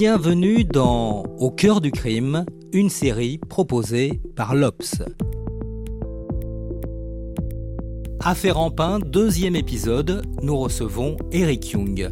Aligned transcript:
Bienvenue 0.00 0.64
dans 0.64 1.24
Au 1.40 1.50
cœur 1.50 1.82
du 1.82 1.90
crime, 1.90 2.46
une 2.72 2.88
série 2.88 3.36
proposée 3.36 4.22
par 4.34 4.54
l'Obs. 4.54 5.02
Affaire 8.18 8.58
en 8.58 8.70
pain, 8.70 8.98
deuxième 8.98 9.56
épisode, 9.56 10.22
nous 10.40 10.56
recevons 10.56 11.18
Eric 11.32 11.72
Young. 11.72 12.10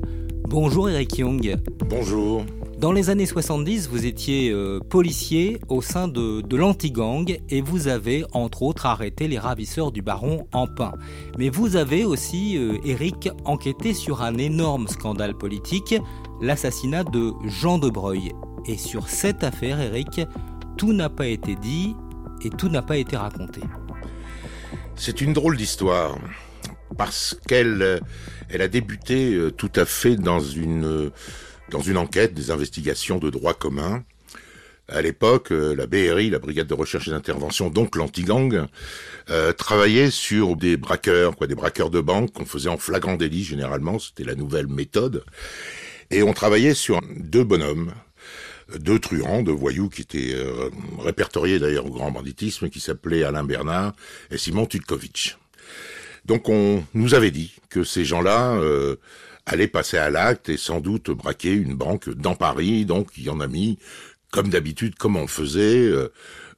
Bonjour 0.51 0.91
Eric 0.91 1.17
Young. 1.17 1.57
Bonjour. 1.89 2.45
Dans 2.79 2.93
les 2.93 3.11
années 3.11 3.27
70, 3.27 3.89
vous 3.89 4.07
étiez 4.07 4.51
euh, 4.51 4.79
policier 4.79 5.59
au 5.69 5.83
sein 5.83 6.07
de, 6.07 6.43
de 6.43 6.57
l'anti-gang 6.57 7.41
et 7.49 7.61
vous 7.61 7.89
avez 7.89 8.25
entre 8.33 8.63
autres 8.63 8.87
arrêté 8.87 9.27
les 9.27 9.39
ravisseurs 9.39 9.91
du 9.91 10.01
baron 10.01 10.47
Empin. 10.53 10.93
Mais 11.39 11.49
vous 11.49 11.75
avez 11.75 12.05
aussi, 12.05 12.57
euh, 12.57 12.77
Eric, 12.85 13.31
enquêté 13.45 13.95
sur 13.95 14.23
un 14.23 14.37
énorme 14.37 14.87
scandale 14.87 15.35
politique, 15.35 15.97
l'assassinat 16.41 17.05
de 17.05 17.33
Jean 17.45 17.79
de 17.79 17.91
Breuil. 17.91 18.33
Et 18.67 18.77
sur 18.77 19.09
cette 19.09 19.45
affaire, 19.45 19.81
Eric, 19.81 20.21
tout 20.77 20.93
n'a 20.93 21.09
pas 21.09 21.27
été 21.27 21.57
dit 21.57 21.95
et 22.45 22.51
tout 22.51 22.69
n'a 22.69 22.83
pas 22.83 22.97
été 22.97 23.17
raconté. 23.17 23.61
C'est 24.97 25.21
une 25.21 25.33
drôle 25.33 25.57
d'histoire 25.57 26.19
parce 26.97 27.39
qu'elle 27.47 27.83
euh, 27.83 27.99
a 28.59 28.69
débuté 28.69 29.35
euh, 29.35 29.51
tout 29.51 29.71
à 29.77 29.85
fait 29.85 30.17
dans 30.17 30.41
une 30.41 30.85
euh, 30.85 31.11
dans 31.71 31.81
une 31.81 31.97
enquête 31.97 32.35
des 32.35 32.51
investigations 32.51 33.19
de 33.19 33.31
droit 33.31 33.55
commun. 33.55 34.03
À 34.91 35.03
l'époque, 35.03 35.51
la 35.51 35.87
BRI, 35.87 36.31
la 36.31 36.39
Brigade 36.39 36.67
de 36.67 36.73
recherche 36.73 37.09
et 37.09 37.11
d'intervention, 37.11 37.69
donc 37.69 37.95
l'anti-gang, 37.95 38.65
travaillait 39.59 40.11
sur 40.11 40.57
des 40.57 40.79
braqueurs, 40.79 41.37
quoi, 41.37 41.47
des 41.47 41.55
braqueurs 41.55 41.91
de 41.91 42.01
banque 42.01 42.33
qu'on 42.33 42.47
faisait 42.47 42.71
en 42.71 42.79
flagrant 42.79 43.17
délit 43.17 43.45
généralement. 43.45 43.99
C'était 43.99 44.25
la 44.25 44.35
nouvelle 44.35 44.67
méthode. 44.67 45.25
Et 46.11 46.23
on 46.23 46.33
travaillait 46.33 46.75
sur 46.75 47.01
deux 47.17 47.45
bonhommes, 47.45 47.93
deux 48.79 48.99
truands, 48.99 49.43
deux 49.43 49.53
voyous 49.53 49.89
qui 49.89 50.03
étaient 50.03 50.35
euh, 50.35 50.71
répertoriés 50.99 51.59
d'ailleurs 51.59 51.87
au 51.87 51.91
grand 51.91 52.11
banditisme, 52.11 52.71
qui 52.71 52.81
s'appelaient 52.81 53.25
Alain 53.25 53.45
Bernard 53.45 53.93
et 54.31 54.39
Simon 54.39 54.67
Tutkovitch. 54.67 55.39
Donc 56.25 56.49
on 56.49 56.85
nous 56.95 57.15
avait 57.15 57.31
dit 57.31 57.55
que 57.71 57.85
ces 57.85 58.05
gens-là 58.05 58.53
euh, 58.57 58.97
allaient 59.47 59.69
passer 59.69 59.97
à 59.97 60.11
l'acte 60.11 60.49
et 60.49 60.57
sans 60.57 60.81
doute 60.81 61.11
braquer 61.11 61.53
une 61.53 61.75
banque 61.75 62.09
dans 62.11 62.35
Paris. 62.35 62.85
Donc 62.85 63.09
il 63.17 63.25
y 63.25 63.31
en 63.31 63.41
a 63.41 63.47
mis, 63.47 63.79
comme 64.31 64.49
d'habitude, 64.51 64.95
comme 64.97 65.17
on 65.17 65.27
faisait, 65.27 65.79
euh, 65.79 66.09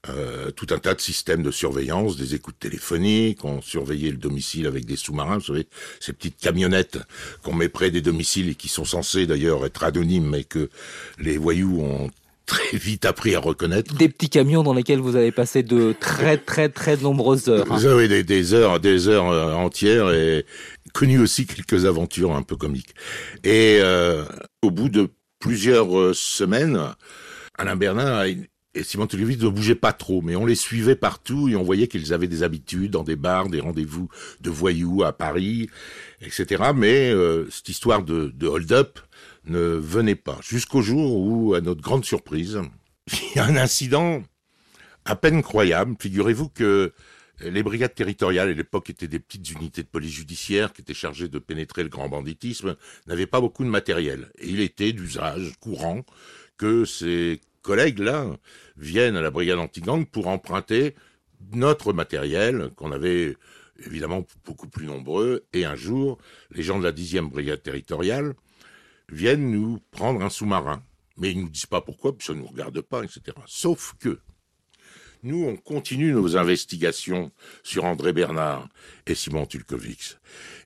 euh, 0.08 0.50
tout 0.50 0.66
un 0.70 0.78
tas 0.78 0.94
de 0.94 1.00
systèmes 1.00 1.42
de 1.42 1.50
surveillance, 1.50 2.16
des 2.16 2.34
écoutes 2.34 2.58
téléphoniques, 2.58 3.44
on 3.44 3.60
surveillait 3.60 4.10
le 4.10 4.16
domicile 4.16 4.66
avec 4.66 4.86
des 4.86 4.96
sous-marins, 4.96 5.38
vous 5.38 5.44
savez, 5.44 5.66
ces 6.00 6.12
petites 6.12 6.38
camionnettes 6.38 6.98
qu'on 7.42 7.52
met 7.54 7.68
près 7.68 7.90
des 7.90 8.00
domiciles 8.00 8.48
et 8.48 8.54
qui 8.54 8.68
sont 8.68 8.84
censées 8.86 9.26
d'ailleurs 9.26 9.64
être 9.66 9.84
anonymes, 9.84 10.28
mais 10.30 10.44
que 10.44 10.70
les 11.18 11.36
voyous 11.36 11.80
ont 11.82 12.10
très 12.46 12.76
vite 12.76 13.04
appris 13.04 13.36
à 13.36 13.40
reconnaître. 13.40 13.94
Des 13.94 14.08
petits 14.08 14.30
camions 14.30 14.64
dans 14.64 14.74
lesquels 14.74 14.98
vous 14.98 15.14
avez 15.14 15.30
passé 15.30 15.62
de 15.62 15.94
très 16.00 16.36
très 16.36 16.68
très 16.68 16.96
nombreuses 16.96 17.48
heures. 17.48 17.70
hein. 17.70 17.76
Vous 17.76 17.86
avez 17.86 18.08
des, 18.08 18.24
des 18.24 18.54
heures, 18.54 18.80
des 18.80 19.06
heures 19.06 19.28
euh, 19.28 19.52
entières 19.52 20.10
et 20.10 20.44
connu 20.92 21.20
aussi 21.20 21.46
quelques 21.46 21.84
aventures 21.84 22.34
un 22.34 22.42
peu 22.42 22.56
comiques. 22.56 22.94
Et 23.44 23.78
euh, 23.80 24.24
au 24.62 24.72
bout 24.72 24.88
de 24.88 25.10
plusieurs 25.38 25.96
euh, 25.96 26.12
semaines, 26.12 26.80
Alain 27.56 27.76
Bernard 27.76 28.24
et 28.24 28.84
Simon 28.84 29.06
Toulouvitch 29.06 29.40
ne 29.40 29.48
bougeaient 29.48 29.74
pas 29.74 29.92
trop, 29.92 30.22
mais 30.22 30.36
on 30.36 30.46
les 30.46 30.54
suivait 30.54 30.94
partout 30.94 31.48
et 31.48 31.56
on 31.56 31.62
voyait 31.62 31.88
qu'ils 31.88 32.12
avaient 32.12 32.28
des 32.28 32.42
habitudes 32.42 32.92
dans 32.92 33.02
des 33.02 33.16
bars, 33.16 33.48
des 33.48 33.60
rendez-vous 33.60 34.08
de 34.40 34.50
voyous 34.50 35.02
à 35.02 35.12
Paris, 35.12 35.68
etc. 36.20 36.70
Mais 36.74 37.10
euh, 37.10 37.48
cette 37.50 37.68
histoire 37.68 38.02
de, 38.02 38.32
de 38.34 38.46
hold-up 38.46 39.00
ne 39.44 39.58
venait 39.58 40.14
pas. 40.14 40.38
Jusqu'au 40.42 40.82
jour 40.82 41.16
où, 41.16 41.54
à 41.54 41.60
notre 41.60 41.82
grande 41.82 42.04
surprise, 42.04 42.60
il 43.12 43.36
y 43.36 43.38
a 43.40 43.44
un 43.44 43.56
incident 43.56 44.22
à 45.04 45.16
peine 45.16 45.42
croyable. 45.42 45.96
Figurez-vous 45.98 46.48
que 46.48 46.92
les 47.40 47.62
brigades 47.62 47.94
territoriales, 47.94 48.50
à 48.50 48.52
l'époque, 48.52 48.90
étaient 48.90 49.08
des 49.08 49.18
petites 49.18 49.50
unités 49.50 49.82
de 49.82 49.88
police 49.88 50.12
judiciaire 50.12 50.72
qui 50.72 50.82
étaient 50.82 50.94
chargées 50.94 51.28
de 51.28 51.38
pénétrer 51.38 51.82
le 51.82 51.88
grand 51.88 52.08
banditisme, 52.08 52.76
n'avaient 53.06 53.26
pas 53.26 53.40
beaucoup 53.40 53.64
de 53.64 53.70
matériel. 53.70 54.30
Et 54.38 54.48
il 54.48 54.60
était 54.60 54.92
d'usage 54.92 55.54
courant 55.58 56.04
que 56.60 56.84
ces 56.84 57.40
collègues-là 57.62 58.26
viennent 58.76 59.16
à 59.16 59.22
la 59.22 59.30
brigade 59.30 59.58
anti-gang 59.58 60.04
pour 60.04 60.28
emprunter 60.28 60.94
notre 61.54 61.94
matériel, 61.94 62.68
qu'on 62.76 62.92
avait 62.92 63.34
évidemment 63.86 64.26
beaucoup 64.44 64.68
plus 64.68 64.84
nombreux. 64.84 65.46
Et 65.54 65.64
un 65.64 65.74
jour, 65.74 66.18
les 66.50 66.62
gens 66.62 66.78
de 66.78 66.84
la 66.84 66.92
10e 66.92 67.30
brigade 67.30 67.62
territoriale 67.62 68.34
viennent 69.10 69.50
nous 69.50 69.80
prendre 69.90 70.22
un 70.22 70.28
sous-marin. 70.28 70.82
Mais 71.16 71.30
ils 71.30 71.40
nous 71.40 71.48
disent 71.48 71.64
pas 71.64 71.80
pourquoi, 71.80 72.14
puis 72.14 72.26
ça 72.26 72.34
ne 72.34 72.40
nous 72.40 72.46
regarde 72.46 72.78
pas, 72.82 73.04
etc. 73.04 73.22
Sauf 73.46 73.94
que 73.98 74.20
nous, 75.22 75.42
on 75.46 75.56
continue 75.56 76.12
nos 76.12 76.36
investigations 76.36 77.32
sur 77.62 77.84
André 77.84 78.12
Bernard 78.12 78.68
et 79.06 79.14
Simon 79.14 79.46
Tulkovix. 79.46 80.18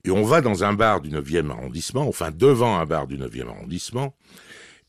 Et 0.03 0.11
on 0.11 0.23
va 0.23 0.41
dans 0.41 0.65
un 0.65 0.73
bar 0.73 0.99
du 0.99 1.09
9e 1.09 1.51
arrondissement, 1.51 2.05
enfin 2.05 2.31
devant 2.31 2.77
un 2.77 2.85
bar 2.85 3.07
du 3.07 3.17
9e 3.17 3.47
arrondissement, 3.47 4.13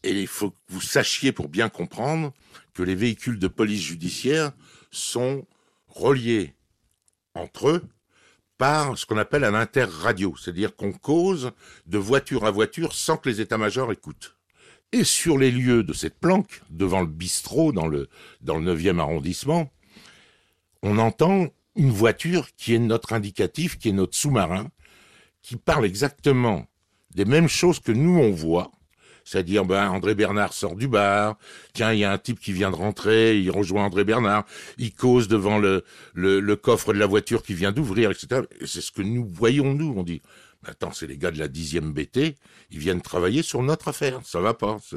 et 0.07 0.13
il 0.13 0.27
faut 0.27 0.51
que 0.51 0.57
vous 0.69 0.81
sachiez 0.81 1.33
pour 1.33 1.49
bien 1.49 1.69
comprendre 1.69 2.33
que 2.75 2.83
les 2.83 2.95
véhicules 2.95 3.39
de 3.39 3.49
police 3.49 3.83
judiciaire 3.83 4.53
sont 4.91 5.47
reliés 5.89 6.55
entre 7.35 7.69
eux 7.69 7.83
par 8.57 8.97
ce 8.97 9.05
qu'on 9.05 9.19
appelle 9.19 9.45
un 9.45 9.55
interradio, 9.55 10.35
c'est-à-dire 10.37 10.77
qu'on 10.77 10.93
cause 10.93 11.53
de 11.87 11.99
voiture 11.99 12.47
à 12.47 12.51
voiture 12.51 12.95
sans 12.95 13.17
que 13.17 13.29
les 13.29 13.41
états-majors 13.41 13.93
écoutent. 13.93 14.37
Et 14.93 15.05
sur 15.05 15.37
les 15.37 15.51
lieux 15.51 15.83
de 15.83 15.93
cette 15.93 16.19
planque, 16.19 16.63
devant 16.71 17.01
le 17.01 17.09
bistrot 17.09 17.73
dans 17.73 17.89
le, 17.89 18.09
dans 18.41 18.59
le 18.59 18.77
9e 18.77 19.01
arrondissement, 19.01 19.71
on 20.83 20.99
entend 20.99 21.49
une 21.75 21.91
voiture 21.91 22.49
qui 22.57 22.75
est 22.75 22.79
notre 22.79 23.13
indicatif, 23.13 23.77
qui 23.79 23.89
est 23.89 23.93
notre 23.93 24.17
sous-marin, 24.17 24.69
qui 25.43 25.57
parle 25.57 25.85
exactement 25.85 26.67
des 27.11 27.25
mêmes 27.25 27.49
choses 27.49 27.81
que 27.81 27.93
nous 27.93 28.19
on 28.19 28.31
voit, 28.31 28.71
c'est-à-dire 29.27 29.65
ben 29.65 29.89
André 29.91 30.15
Bernard 30.15 30.53
sort 30.55 30.77
du 30.77 30.87
bar, 30.89 31.37
tiens 31.75 31.93
il 31.93 31.99
y 31.99 32.05
a 32.05 32.13
un 32.13 32.17
type 32.19 32.39
qui 32.41 32.53
vient 32.53 32.71
de 32.71 32.77
rentrer, 32.77 33.39
il 33.39 33.51
rejoint 33.51 33.85
André 33.85 34.05
Bernard, 34.05 34.45
il 34.79 34.95
cause 34.95 35.27
devant 35.29 35.59
le, 35.59 35.83
coffre 36.55 36.95
de 36.95 36.99
la 36.99 37.07
voiture 37.07 37.43
qui 37.43 37.53
vient 37.53 37.73
d'ouvrir, 37.73 38.11
etc. 38.13 38.43
Et 38.61 38.67
c'est 38.67 38.81
ce 38.81 38.93
que 38.93 39.03
nous 39.03 39.27
voyons 39.29 39.75
nous, 39.75 39.93
on 39.97 40.05
dit, 40.05 40.23
attends 40.65 40.93
c'est 40.93 41.09
les 41.09 41.19
gars 41.19 41.33
de 41.33 41.39
la 41.41 41.49
dixième 41.49 41.93
BT, 41.93 42.37
ils 42.71 42.79
viennent 42.79 43.03
travailler 43.03 43.43
sur 43.43 43.63
notre 43.65 43.89
affaire, 43.89 44.21
ça 44.25 44.41
va 44.41 44.55
pas. 44.55 44.79
se- 44.81 44.97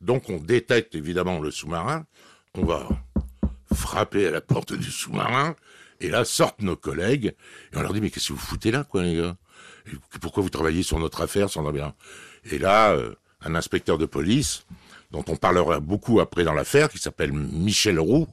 Donc 0.00 0.30
on 0.30 0.38
détecte 0.38 0.94
évidemment 0.94 1.40
le 1.40 1.50
sous-marin, 1.50 2.06
on 2.54 2.64
va 2.64 2.88
frapper 3.74 4.28
à 4.28 4.30
la 4.30 4.40
porte 4.40 4.72
du 4.72 4.90
sous-marin, 4.90 5.56
et 6.00 6.08
là 6.08 6.24
sortent 6.24 6.62
nos 6.62 6.76
collègues, 6.76 7.34
et 7.72 7.76
on 7.76 7.82
leur 7.82 7.92
dit 7.92 8.00
mais 8.00 8.10
qu'est-ce 8.10 8.28
que 8.28 8.32
vous 8.34 8.38
foutez 8.38 8.70
là 8.70 8.84
quoi 8.84 9.02
les 9.02 9.16
gars? 9.16 9.36
Pourquoi 10.20 10.42
vous 10.42 10.50
travaillez 10.50 10.82
sur 10.82 10.98
notre 10.98 11.20
affaire 11.22 11.50
sans 11.50 11.70
bien 11.72 11.94
Et 12.50 12.58
là, 12.58 12.92
euh, 12.92 13.14
un 13.42 13.54
inspecteur 13.54 13.98
de 13.98 14.06
police, 14.06 14.64
dont 15.10 15.24
on 15.28 15.36
parlera 15.36 15.80
beaucoup 15.80 16.20
après 16.20 16.44
dans 16.44 16.54
l'affaire, 16.54 16.88
qui 16.88 16.98
s'appelle 16.98 17.32
Michel 17.32 17.98
Roux, 17.98 18.26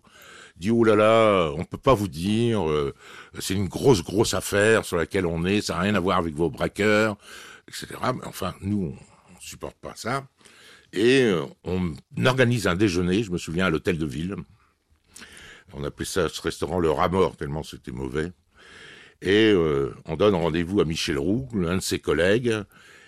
dit 0.58 0.72
oh 0.72 0.84
là 0.84 0.96
là, 0.96 1.52
on 1.58 1.66
peut 1.66 1.78
pas 1.78 1.94
vous 1.94 2.08
dire, 2.08 2.70
euh, 2.70 2.94
c'est 3.40 3.54
une 3.54 3.68
grosse 3.68 4.04
grosse 4.04 4.34
affaire 4.34 4.86
sur 4.86 4.98
laquelle 4.98 5.26
on 5.26 5.46
est, 5.46 5.62
ça 5.62 5.76
n'a 5.76 5.82
rien 5.82 5.96
à 5.96 6.00
voir 6.00 6.18
avec 6.18 6.34
vos 6.36 6.50
braqueurs, 6.50 7.18
etc. 7.68 7.88
Mais 8.16 8.26
enfin, 8.26 8.56
nous, 8.62 8.96
on, 8.96 9.36
on 9.36 9.40
supporte 9.42 9.78
pas 9.78 9.94
ça. 9.96 10.28
Et 10.94 11.24
euh, 11.24 11.46
on 11.66 11.94
organise 12.26 12.68
un 12.68 12.76
déjeuner, 12.76 13.24
je 13.24 13.32
me 13.32 13.38
souviens, 13.38 13.66
à 13.66 13.70
l'hôtel 13.70 13.98
de 13.98 14.06
ville. 14.06 14.36
On 15.74 15.84
appelait 15.84 16.06
ça 16.06 16.30
ce 16.30 16.42
restaurant 16.42 16.80
le 16.80 16.90
rat 16.90 17.10
tellement 17.38 17.64
c'était 17.64 17.92
mauvais. 17.92 18.32
Et 19.22 19.52
euh, 19.52 19.96
on 20.06 20.16
donne 20.16 20.36
rendez-vous 20.36 20.82
à 20.82 20.86
Michel 20.86 21.18
Roux, 21.18 21.48
l'un 21.54 21.76
de 21.76 21.82
ses 21.82 22.00
collègues, 22.00 22.56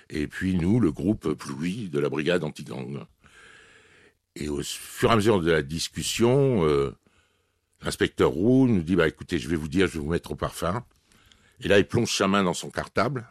et 0.10 0.28
puis 0.28 0.56
nous, 0.56 0.80
le 0.80 0.92
groupe 0.92 1.34
Plouy 1.34 1.90
de 1.90 2.00
la 2.00 2.10
brigade 2.10 2.44
anti-gang. 2.44 3.06
Et 4.36 4.50
au 4.50 4.62
fur 4.64 5.10
et 5.10 5.14
à 5.14 5.16
mesure 5.16 5.42
de 5.42 5.52
la 5.52 5.62
discussion, 5.62 6.66
euh, 6.66 6.96
L'inspecteur 7.84 8.32
Roux 8.32 8.68
nous 8.68 8.82
dit, 8.82 8.96
bah 8.96 9.08
écoutez, 9.08 9.38
je 9.38 9.48
vais 9.48 9.56
vous 9.56 9.68
dire, 9.68 9.88
je 9.88 9.94
vais 9.94 10.00
vous 10.00 10.12
mettre 10.12 10.32
au 10.32 10.36
parfum. 10.36 10.84
Et 11.62 11.68
là, 11.68 11.78
il 11.78 11.86
plonge 11.86 12.12
sa 12.12 12.28
main 12.28 12.44
dans 12.44 12.54
son 12.54 12.70
cartable, 12.70 13.28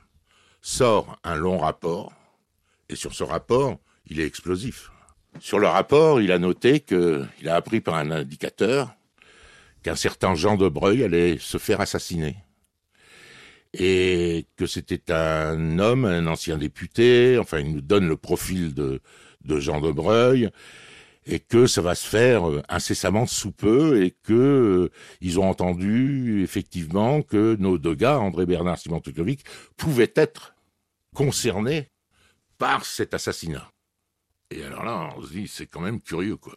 sort 0.62 1.18
un 1.24 1.36
long 1.36 1.58
rapport, 1.58 2.12
et 2.88 2.96
sur 2.96 3.14
ce 3.14 3.24
rapport, 3.24 3.78
il 4.06 4.20
est 4.20 4.26
explosif. 4.26 4.90
Sur 5.40 5.58
le 5.58 5.66
rapport, 5.66 6.20
il 6.20 6.32
a 6.32 6.38
noté 6.38 6.80
que, 6.80 7.24
il 7.40 7.48
a 7.48 7.56
appris 7.56 7.80
par 7.80 7.94
un 7.96 8.10
indicateur 8.10 8.94
qu'un 9.82 9.96
certain 9.96 10.34
Jean 10.34 10.56
de 10.56 10.68
Breuil 10.68 11.04
allait 11.04 11.38
se 11.38 11.58
faire 11.58 11.80
assassiner. 11.80 12.36
Et 13.78 14.46
que 14.56 14.66
c'était 14.66 15.12
un 15.12 15.78
homme, 15.78 16.06
un 16.06 16.26
ancien 16.26 16.56
député, 16.56 17.36
enfin, 17.38 17.58
il 17.58 17.72
nous 17.72 17.82
donne 17.82 18.08
le 18.08 18.16
profil 18.16 18.72
de, 18.74 19.00
Jean 19.44 19.80
de 19.80 19.92
Breuil, 19.92 20.50
et 21.26 21.40
que 21.40 21.66
ça 21.66 21.82
va 21.82 21.94
se 21.94 22.06
faire 22.06 22.48
euh, 22.48 22.62
incessamment 22.68 23.26
sous 23.26 23.50
peu 23.50 24.02
et 24.02 24.12
que 24.12 24.32
euh, 24.32 24.90
ils 25.20 25.40
ont 25.40 25.48
entendu 25.48 26.42
effectivement 26.42 27.20
que 27.22 27.56
nos 27.56 27.78
deux 27.78 27.94
gars, 27.94 28.18
André 28.18 28.46
Bernard, 28.46 28.78
Simon 28.78 29.00
Tukovic, 29.00 29.44
pouvaient 29.76 30.12
être 30.14 30.54
concernés 31.14 31.90
par 32.58 32.84
cet 32.84 33.12
assassinat. 33.12 33.72
Et 34.50 34.62
alors 34.62 34.84
là, 34.84 35.12
on 35.16 35.22
se 35.22 35.32
dit, 35.32 35.48
c'est 35.48 35.66
quand 35.66 35.80
même 35.80 36.00
curieux, 36.00 36.36
quoi. 36.36 36.56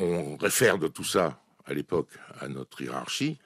On 0.00 0.36
réfère 0.36 0.78
de 0.78 0.86
tout 0.86 1.04
ça, 1.04 1.42
à 1.64 1.74
l'époque, 1.74 2.10
à 2.40 2.46
notre 2.46 2.80
hiérarchie. 2.80 3.38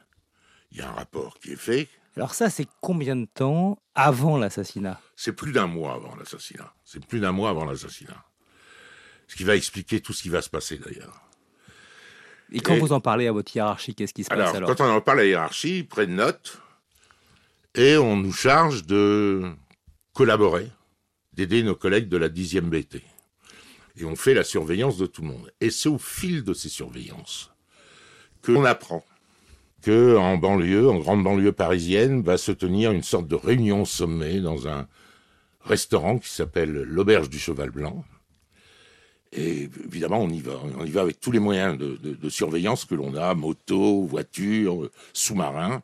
Il 0.73 0.79
y 0.79 0.81
a 0.81 0.89
un 0.89 0.93
rapport 0.93 1.39
qui 1.39 1.53
est 1.53 1.57
fait. 1.57 1.89
Alors 2.17 2.35
ça, 2.35 2.51
c'est 2.51 2.67
combien 2.81 3.17
de 3.17 3.27
temps 3.27 3.79
avant 3.95 4.39
l'assassinat? 4.39 5.01
C'est 5.17 5.33
plus 5.33 5.53
d'un 5.53 5.67
mois 5.67 5.95
avant 5.95 6.17
l'assassinat. 6.17 6.75
C'est 6.85 7.05
plus 7.05 7.21
d'un 7.21 7.33
mois 7.33 7.51
avant 7.51 7.65
l'assassinat. 7.65 8.25
Ce 9.29 9.37
qui 9.37 9.45
va 9.45 9.57
expliquer 9.57 10.01
tout 10.01 10.13
ce 10.13 10.23
qui 10.23 10.29
va 10.29 10.43
se 10.43 10.51
passer 10.51 10.79
d'ailleurs. 10.79 11.23
Et 12.51 12.61
quand 12.61 12.77
vous 12.77 12.93
en 12.93 13.01
parlez 13.01 13.27
à 13.27 13.33
votre 13.33 13.55
hiérarchie, 13.55 13.95
qu'est-ce 13.95 14.13
qui 14.13 14.25
se 14.25 14.29
passe 14.29 14.55
alors 14.55 14.75
Quand 14.75 14.85
on 14.85 14.91
en 14.91 15.01
parle 15.01 15.21
à 15.21 15.23
la 15.23 15.29
hiérarchie, 15.29 15.79
ils 15.79 15.89
prennent 15.89 16.17
note 16.17 16.61
et 17.75 17.97
on 17.97 18.17
nous 18.17 18.33
charge 18.33 18.85
de 18.85 19.51
collaborer, 20.13 20.71
d'aider 21.33 21.63
nos 21.63 21.75
collègues 21.75 22.09
de 22.09 22.19
la 22.19 22.29
10e 22.29 22.69
BT. 22.69 23.03
Et 23.97 24.05
on 24.05 24.17
fait 24.17 24.35
la 24.35 24.45
surveillance 24.45 24.99
de 24.99 25.07
tout 25.07 25.23
le 25.23 25.29
monde. 25.29 25.53
Et 25.61 25.71
c'est 25.71 25.89
au 25.89 25.99
fil 25.99 26.45
de 26.45 26.53
ces 26.53 26.69
surveillances 26.69 27.51
qu'on 28.43 28.65
apprend 28.65 29.05
que 29.82 30.17
en 30.17 30.38
banlieue, 30.38 30.88
en 30.88 30.99
grande 30.99 31.23
banlieue 31.25 31.52
parisienne, 31.52 32.23
va 32.23 32.38
se 32.38 32.52
tenir 32.52 32.93
une 32.93 33.02
sorte 33.02 33.29
de 33.29 33.34
réunion 33.34 33.84
sommet 33.84 34.40
dans 34.40 34.69
un 34.69 34.87
restaurant 35.64 36.19
qui 36.19 36.29
s'appelle 36.29 36.70
l'Auberge 36.70 37.29
du 37.29 37.38
Cheval 37.38 37.70
Blanc. 37.70 38.05
Et 39.32 39.69
évidemment, 39.84 40.20
on 40.20 40.29
y 40.29 40.40
va. 40.40 40.52
On 40.79 40.84
y 40.84 40.90
va 40.90 41.02
avec 41.02 41.19
tous 41.19 41.32
les 41.32 41.38
moyens 41.38 41.79
de, 41.79 42.29
surveillance 42.29 42.84
que 42.84 42.94
l'on 42.94 43.14
a, 43.14 43.34
moto, 43.34 44.05
voiture, 44.05 44.90
sous-marin. 45.12 45.82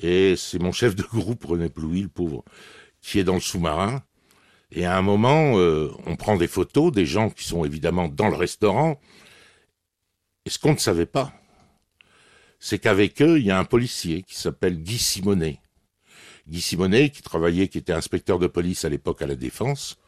Et 0.00 0.36
c'est 0.36 0.60
mon 0.60 0.72
chef 0.72 0.94
de 0.94 1.02
groupe, 1.02 1.44
René 1.44 1.68
Plouy, 1.68 2.02
le 2.02 2.08
pauvre, 2.08 2.44
qui 3.00 3.18
est 3.18 3.24
dans 3.24 3.34
le 3.34 3.40
sous-marin. 3.40 4.02
Et 4.72 4.84
à 4.84 4.96
un 4.96 5.02
moment, 5.02 5.58
euh, 5.58 5.90
on 6.06 6.16
prend 6.16 6.36
des 6.36 6.46
photos 6.46 6.92
des 6.92 7.06
gens 7.06 7.30
qui 7.30 7.44
sont 7.44 7.64
évidemment 7.64 8.08
dans 8.08 8.28
le 8.28 8.36
restaurant. 8.36 9.00
Et 10.44 10.50
ce 10.50 10.58
qu'on 10.58 10.72
ne 10.72 10.78
savait 10.78 11.06
pas, 11.06 11.32
c'est 12.60 12.78
qu'avec 12.78 13.20
eux, 13.22 13.38
il 13.38 13.46
y 13.46 13.50
a 13.50 13.58
un 13.58 13.64
policier 13.64 14.22
qui 14.22 14.36
s'appelle 14.36 14.82
Guy 14.82 14.98
Simonet. 14.98 15.58
Guy 16.46 16.60
Simonet, 16.60 17.08
qui 17.08 17.22
travaillait, 17.22 17.68
qui 17.68 17.78
était 17.78 17.92
inspecteur 17.92 18.38
de 18.38 18.46
police 18.46 18.84
à 18.84 18.90
l'époque 18.90 19.22
à 19.22 19.26
la 19.26 19.34
Défense. 19.34 19.98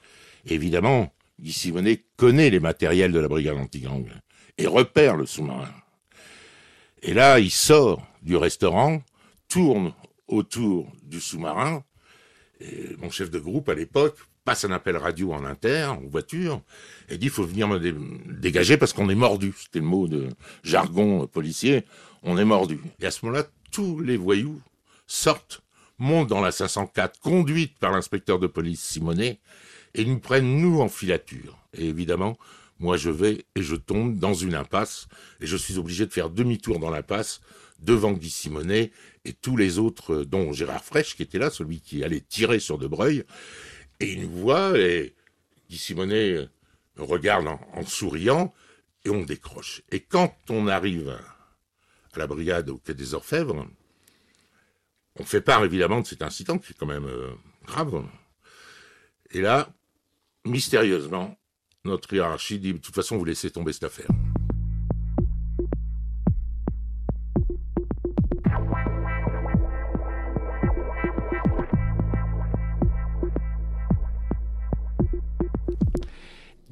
Évidemment, 0.44 1.12
Guy 1.40 1.52
Simonet 1.52 2.04
connaît 2.16 2.50
les 2.50 2.60
matériels 2.60 3.12
de 3.12 3.19
la 3.19 3.28
brigade 3.28 3.56
anti-gang 3.56 4.06
et 4.58 4.66
repère 4.66 5.16
le 5.16 5.25
sous-marin. 5.25 5.75
Et 7.02 7.14
là, 7.14 7.40
il 7.40 7.50
sort 7.50 8.06
du 8.22 8.37
restaurant, 8.37 9.02
tourne 9.49 9.94
autour 10.28 10.93
du 11.02 11.20
sous-marin, 11.20 11.84
et 12.60 12.96
mon 12.99 13.10
chef 13.10 13.31
de 13.31 13.38
groupe 13.38 13.69
à 13.70 13.75
l'époque 13.75 14.19
passe 14.44 14.65
un 14.65 14.73
appel 14.73 14.97
radio 14.97 15.33
en 15.33 15.44
inter, 15.44 15.85
en 15.85 16.00
voiture, 16.09 16.62
et 17.09 17.19
dit, 17.19 17.27
il 17.27 17.31
faut 17.31 17.44
venir 17.44 17.69
me 17.69 17.79
dégager 18.41 18.77
parce 18.77 18.93
qu'on 18.93 19.09
est 19.09 19.15
mordu. 19.15 19.55
C'était 19.56 19.79
le 19.79 19.85
mot 19.85 20.09
de 20.09 20.29
jargon 20.65 21.27
policier. 21.27 21.85
On 22.23 22.39
est 22.39 22.44
mordu. 22.44 22.81
Et 23.00 23.06
à 23.06 23.11
ce 23.11 23.25
moment-là, 23.25 23.44
tous 23.71 24.00
les 24.00 24.17
voyous 24.17 24.61
sortent, 25.06 25.62
montent 25.99 26.29
dans 26.29 26.41
la 26.41 26.53
504, 26.53 27.21
conduite 27.21 27.79
par 27.79 27.93
l'inspecteur 27.93 28.39
de 28.39 28.47
police 28.47 28.81
Simonet, 28.81 29.39
et 29.94 30.05
nous 30.05 30.19
prennent, 30.19 30.61
nous, 30.61 30.81
en 30.81 30.88
filature. 30.88 31.59
Et 31.77 31.88
évidemment, 31.88 32.37
moi, 32.79 32.97
je 32.97 33.11
vais 33.11 33.45
et 33.55 33.62
je 33.62 33.77
tombe 33.77 34.19
dans 34.19 34.35
une 34.35 34.55
impasse, 34.55 35.06
et 35.41 35.47
je 35.47 35.56
suis 35.56 35.79
obligé 35.79 36.06
de 36.06 36.12
faire 36.12 36.31
demi-tour 36.31 36.79
dans 36.79 36.91
l'impasse, 36.91 37.41
devant 37.83 38.12
Guy 38.12 38.31
Simonet 38.31 38.93
et 39.25 39.33
tous 39.33 39.56
les 39.56 39.79
autres, 39.79 40.15
euh, 40.15 40.25
dont 40.25 40.53
Gérard 40.53 40.85
Fraîche, 40.85 41.17
qui 41.17 41.23
était 41.23 41.38
là, 41.38 41.50
celui 41.50 41.81
qui 41.81 42.03
allait 42.03 42.21
tirer 42.21 42.59
sur 42.59 42.79
De 42.79 42.87
Breuil. 42.87 43.25
Et 44.02 44.14
il 44.14 44.22
nous 44.22 44.40
voit, 44.40 44.76
et 44.76 45.14
Guy 45.70 45.78
Simonet 45.78 46.32
euh, 46.32 46.49
regarde 46.99 47.46
en, 47.46 47.87
souriant, 47.87 48.52
et 49.04 49.10
on 49.10 49.22
décroche. 49.22 49.82
Et 49.93 50.00
quand 50.00 50.34
on 50.50 50.66
arrive 50.66 51.16
à 52.12 52.19
la 52.19 52.26
brigade 52.26 52.69
au 52.69 52.78
Quai 52.78 52.94
des 52.94 53.14
Orfèvres, 53.14 53.66
on 55.16 55.25
fait 55.25 55.40
part 55.40 55.64
évidemment 55.64 56.00
de 56.00 56.06
cet 56.06 56.22
incident 56.22 56.58
qui 56.58 56.72
est 56.72 56.76
quand 56.76 56.87
même 56.87 57.06
euh, 57.06 57.31
grave. 57.64 58.04
Et 59.31 59.40
là, 59.40 59.72
mystérieusement, 60.44 61.38
notre 61.84 62.12
hiérarchie 62.12 62.58
dit, 62.58 62.72
de 62.72 62.78
toute 62.78 62.94
façon, 62.94 63.16
vous 63.16 63.25
laissez 63.25 63.50
tomber 63.52 63.72
cette 63.72 63.84
affaire. 63.84 64.08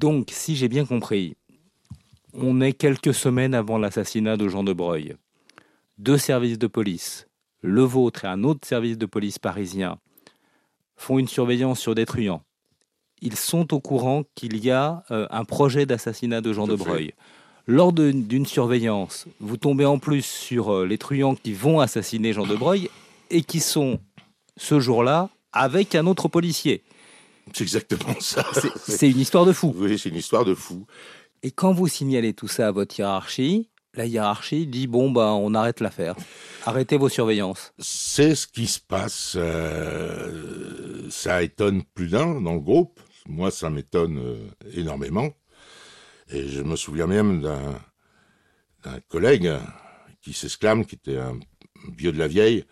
Donc, 0.01 0.29
si 0.31 0.57
j'ai 0.57 0.67
bien 0.67 0.85
compris, 0.85 1.37
on 2.33 2.59
est 2.59 2.73
quelques 2.73 3.13
semaines 3.13 3.53
avant 3.53 3.77
l'assassinat 3.77 4.35
de 4.35 4.49
Jean 4.49 4.63
de 4.63 4.73
Breuil. 4.73 5.15
Deux 5.97 6.17
services 6.17 6.59
de 6.59 6.67
police, 6.67 7.27
le 7.61 7.83
vôtre 7.83 8.25
et 8.25 8.27
un 8.27 8.43
autre 8.43 8.67
service 8.67 8.97
de 8.97 9.05
police 9.05 9.39
parisien, 9.39 9.99
font 10.97 11.19
une 11.19 11.29
surveillance 11.29 11.79
sur 11.79 11.95
des 11.95 12.05
truands 12.05 12.43
ils 13.21 13.37
sont 13.37 13.73
au 13.73 13.79
courant 13.79 14.23
qu'il 14.35 14.57
y 14.57 14.71
a 14.71 15.03
euh, 15.11 15.27
un 15.29 15.45
projet 15.45 15.85
d'assassinat 15.85 16.41
de 16.41 16.53
Jean 16.53 16.67
de 16.67 16.75
Breuil. 16.75 17.13
Lors 17.67 17.93
d'une 17.93 18.45
surveillance, 18.47 19.27
vous 19.39 19.57
tombez 19.57 19.85
en 19.85 19.99
plus 19.99 20.25
sur 20.25 20.73
euh, 20.73 20.85
les 20.85 20.97
truands 20.97 21.35
qui 21.35 21.53
vont 21.53 21.79
assassiner 21.79 22.33
Jean 22.33 22.47
de 22.47 22.55
Breuil 22.55 22.89
et 23.29 23.43
qui 23.43 23.59
sont 23.59 23.99
ce 24.57 24.79
jour-là 24.79 25.29
avec 25.53 25.93
un 25.95 26.07
autre 26.07 26.27
policier. 26.27 26.81
C'est 27.53 27.63
exactement 27.63 28.19
ça. 28.19 28.45
C'est 28.87 29.09
une 29.09 29.19
histoire 29.19 29.45
de 29.45 29.53
fou. 29.53 29.73
Oui, 29.77 29.97
c'est 29.97 30.09
une 30.09 30.15
histoire 30.15 30.45
de 30.45 30.55
fou. 30.55 30.85
Et 31.43 31.51
quand 31.51 31.73
vous 31.73 31.87
signalez 31.87 32.33
tout 32.33 32.47
ça 32.47 32.67
à 32.67 32.71
votre 32.71 32.97
hiérarchie, 32.97 33.69
la 33.93 34.05
hiérarchie 34.05 34.67
dit 34.67 34.87
bon 34.87 35.11
bah 35.11 35.33
on 35.33 35.53
arrête 35.53 35.79
l'affaire. 35.79 36.15
Arrêtez 36.65 36.97
vos 36.97 37.09
surveillances. 37.09 37.73
C'est 37.79 38.35
ce 38.35 38.47
qui 38.47 38.67
se 38.67 38.79
passe. 38.79 39.33
Euh, 39.35 41.09
ça 41.09 41.41
étonne 41.41 41.83
plus 41.93 42.09
d'un 42.09 42.39
dans 42.39 42.53
le 42.53 42.59
groupe. 42.59 42.99
Moi, 43.27 43.51
ça 43.51 43.69
m'étonne 43.69 44.17
euh, 44.19 44.47
énormément. 44.73 45.29
Et 46.29 46.47
je 46.47 46.61
me 46.61 46.75
souviens 46.75 47.07
même 47.07 47.41
d'un 47.41 48.99
collègue 49.09 49.51
qui 50.21 50.33
s'exclame, 50.33 50.85
qui 50.85 50.95
était 50.95 51.17
un 51.17 51.39
vieux 51.97 52.11
de 52.11 52.17
la 52.17 52.27
vieille, 52.27 52.63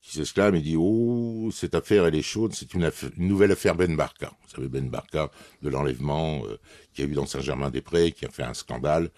qui 0.00 0.12
s'exclame 0.16 0.54
et 0.54 0.60
dit 0.60 0.76
Oh, 0.76 1.50
cette 1.52 1.74
affaire, 1.74 2.06
elle 2.06 2.14
est 2.14 2.22
chaude, 2.22 2.54
c'est 2.54 2.74
une, 2.74 2.90
nouvelle 3.16 3.52
affaire 3.52 3.74
Ben 3.74 3.94
Barka. 3.96 4.32
Vous 4.42 4.54
savez, 4.54 4.68
Ben 4.68 4.88
Barka, 4.88 5.30
de 5.62 5.68
l'enlèvement 5.68 6.42
euh, 6.46 6.58
qui 6.92 7.02
a 7.02 7.04
eu 7.04 7.12
dans 7.12 7.26
Saint-Germain-des-Prés, 7.26 8.12
qui 8.12 8.24
a 8.24 8.30
fait 8.30 8.44
un 8.44 8.54
scandale 8.54 9.10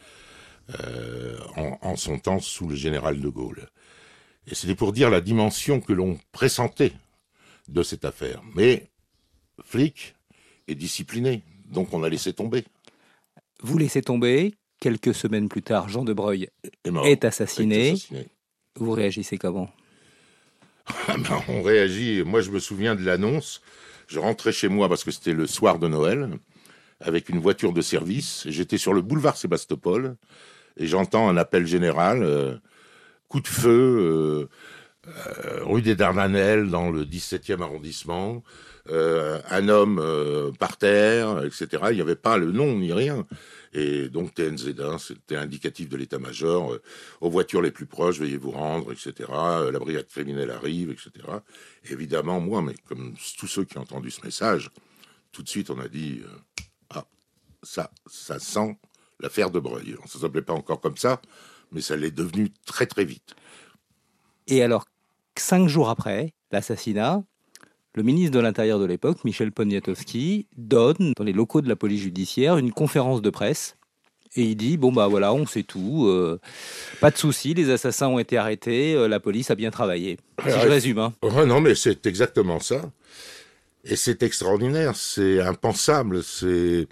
euh, 0.81 1.39
en, 1.57 1.79
en, 1.83 1.97
son 1.97 2.19
temps 2.19 2.41
sous 2.41 2.69
le 2.69 2.77
général 2.77 3.21
de 3.21 3.29
Gaulle. 3.29 3.69
Et 4.47 4.55
c'était 4.55 4.75
pour 4.75 4.93
dire 4.93 5.11
la 5.11 5.21
dimension 5.21 5.81
que 5.81 5.93
l'on 5.93 6.19
pressentait 6.33 6.93
de 7.69 7.83
cette 7.83 8.05
affaire. 8.05 8.43
Mais, 8.55 8.89
flic, 9.63 10.15
discipliné. 10.75 11.43
Donc 11.67 11.93
on 11.93 12.03
a 12.03 12.09
laissé 12.09 12.33
tomber. 12.33 12.65
Vous 13.63 13.79
laissez 13.79 14.03
tomber. 14.03 14.55
Quelques 14.81 15.15
semaines 15.15 15.51
plus 15.51 15.63
tard, 15.63 15.91
Jean 15.91 16.05
de 16.05 16.15
Breuil 16.15 16.49
est, 16.85 17.25
assassiné. 17.27 17.95
Vous 18.77 18.93
réagissez 18.93 19.37
comment? 19.37 19.69
On 21.49 21.63
réagit. 21.63 22.23
Moi, 22.25 22.41
je 22.41 22.51
me 22.51 22.59
souviens 22.59 22.95
de 22.95 23.05
l'annonce. 23.05 23.63
Je 24.07 24.19
rentrais 24.19 24.53
chez 24.53 24.69
moi 24.69 24.89
parce 24.89 25.05
que 25.05 25.11
c'était 25.11 25.33
le 25.33 25.47
soir 25.47 25.79
de 25.79 25.89
Noël 25.89 26.31
avec 27.01 27.29
une 27.29 27.39
voiture 27.39 27.73
de 27.73 27.81
service. 27.81 28.45
J'étais 28.49 28.79
sur 28.79 28.93
le 28.93 29.03
boulevard 29.03 29.37
Sébastopol 29.37 30.17
et 30.77 30.87
j'entends 30.87 31.29
un 31.29 31.37
appel 31.37 31.67
général. 31.67 32.23
Euh, 32.23 32.57
coup 33.29 33.41
de 33.41 33.49
feu. 33.49 33.69
Euh, 33.71 34.49
euh, 35.09 35.65
rue 35.65 35.83
des 35.83 35.95
Dardanelles, 35.95 36.69
dans 36.69 36.91
le 36.91 37.05
17e 37.05 37.63
arrondissement. 37.63 38.43
Euh, 38.89 39.41
un 39.51 39.69
homme 39.69 39.99
euh, 39.99 40.53
par 40.53 40.77
terre, 40.79 41.45
etc. 41.45 41.83
Il 41.91 41.97
n'y 41.97 42.01
avait 42.01 42.17
pas 42.17 42.39
le 42.39 42.51
nom 42.51 42.79
ni 42.79 42.93
rien. 42.93 43.27
Et 43.73 44.09
donc 44.09 44.35
TNZ1, 44.35 44.99
c'était 44.99 45.37
indicatif 45.37 45.89
de 45.89 45.97
l'état-major. 45.97 46.79
aux 47.21 47.31
voitures 47.31 47.63
les 47.63 47.71
plus 47.71 47.87
proches, 47.87 48.19
veuillez 48.19 48.39
vous 48.39 48.51
rendre, 48.51 48.91
etc. 48.91 49.29
la 49.31 49.79
brigade 49.79 50.09
criminelle 50.09 50.51
arrive, 50.51 50.91
etc. 50.91 51.11
évidemment, 51.89 52.41
moi, 52.41 52.63
mais 52.63 52.75
comme 52.89 53.15
tous 53.39 53.47
ceux 53.47 53.65
qui 53.65 53.79
ont 53.79 53.83
entendu 53.83 54.11
ce 54.11 54.25
message, 54.25 54.71
tout 55.31 55.43
de 55.43 55.49
suite, 55.49 55.71
on 55.71 55.79
a 55.79 55.87
dit 55.87 56.23
ah 56.89 57.05
ça, 57.63 57.91
ça 58.07 58.39
sent 58.41 58.77
l'affaire 59.21 59.51
de 59.51 59.61
Breuil. 59.61 59.95
Ça 60.07 60.19
s'appelait 60.19 60.43
pas 60.43 60.55
encore 60.55 60.81
comme 60.81 60.97
ça, 60.97 61.21
mais 61.71 61.81
ça 61.81 61.97
l'est 61.97 62.11
devenu 62.11 62.51
très 62.67 62.87
très 62.87 63.05
vite. 63.05 63.37
Et 64.49 64.63
alors, 64.63 64.85
cinq 65.37 65.69
jours 65.69 65.91
après 65.91 66.35
l'assassinat, 66.51 67.23
le 67.95 68.03
ministre 68.03 68.33
de 68.33 68.41
l'Intérieur 68.41 68.79
de 68.79 68.85
l'époque, 68.85 69.25
Michel 69.25 69.53
Poniatowski, 69.53 70.47
donne 70.57 71.13
dans 71.17 71.25
les 71.25 71.33
locaux 71.33 71.61
de 71.61 71.69
la 71.69 71.77
police 71.77 72.01
judiciaire 72.01 72.57
une 72.57 72.73
conférence 72.73 73.23
de 73.23 73.31
presse 73.31 73.77
et 74.37 74.43
il 74.43 74.57
dit 74.57 74.77
bon 74.77 74.93
bah 74.93 75.09
voilà, 75.09 75.33
on 75.35 75.45
sait 75.45 75.65
tout, 75.65 76.07
euh, 76.07 76.39
pas 77.01 77.11
de 77.11 77.17
souci, 77.17 77.53
les 77.53 77.71
assassins 77.71 78.07
ont 78.07 78.21
été 78.21 78.37
arrêtés, 78.37 78.95
euh, 78.95 79.09
la 79.09 79.19
police 79.19 79.51
a 79.51 79.57
bien 79.57 79.71
travaillé. 79.71 80.19
Si 80.45 80.51
je 80.51 80.69
résume. 80.69 80.99
Hein. 80.99 81.13
non 81.47 81.61
mais 81.61 81.75
c'est 81.75 82.07
exactement 82.07 82.61
ça. 82.61 82.83
Et 83.85 83.97
c'est 83.97 84.23
extraordinaire, 84.23 84.95
c'est 84.95 85.41
impensable, 85.41 86.23
c'est 86.23 86.87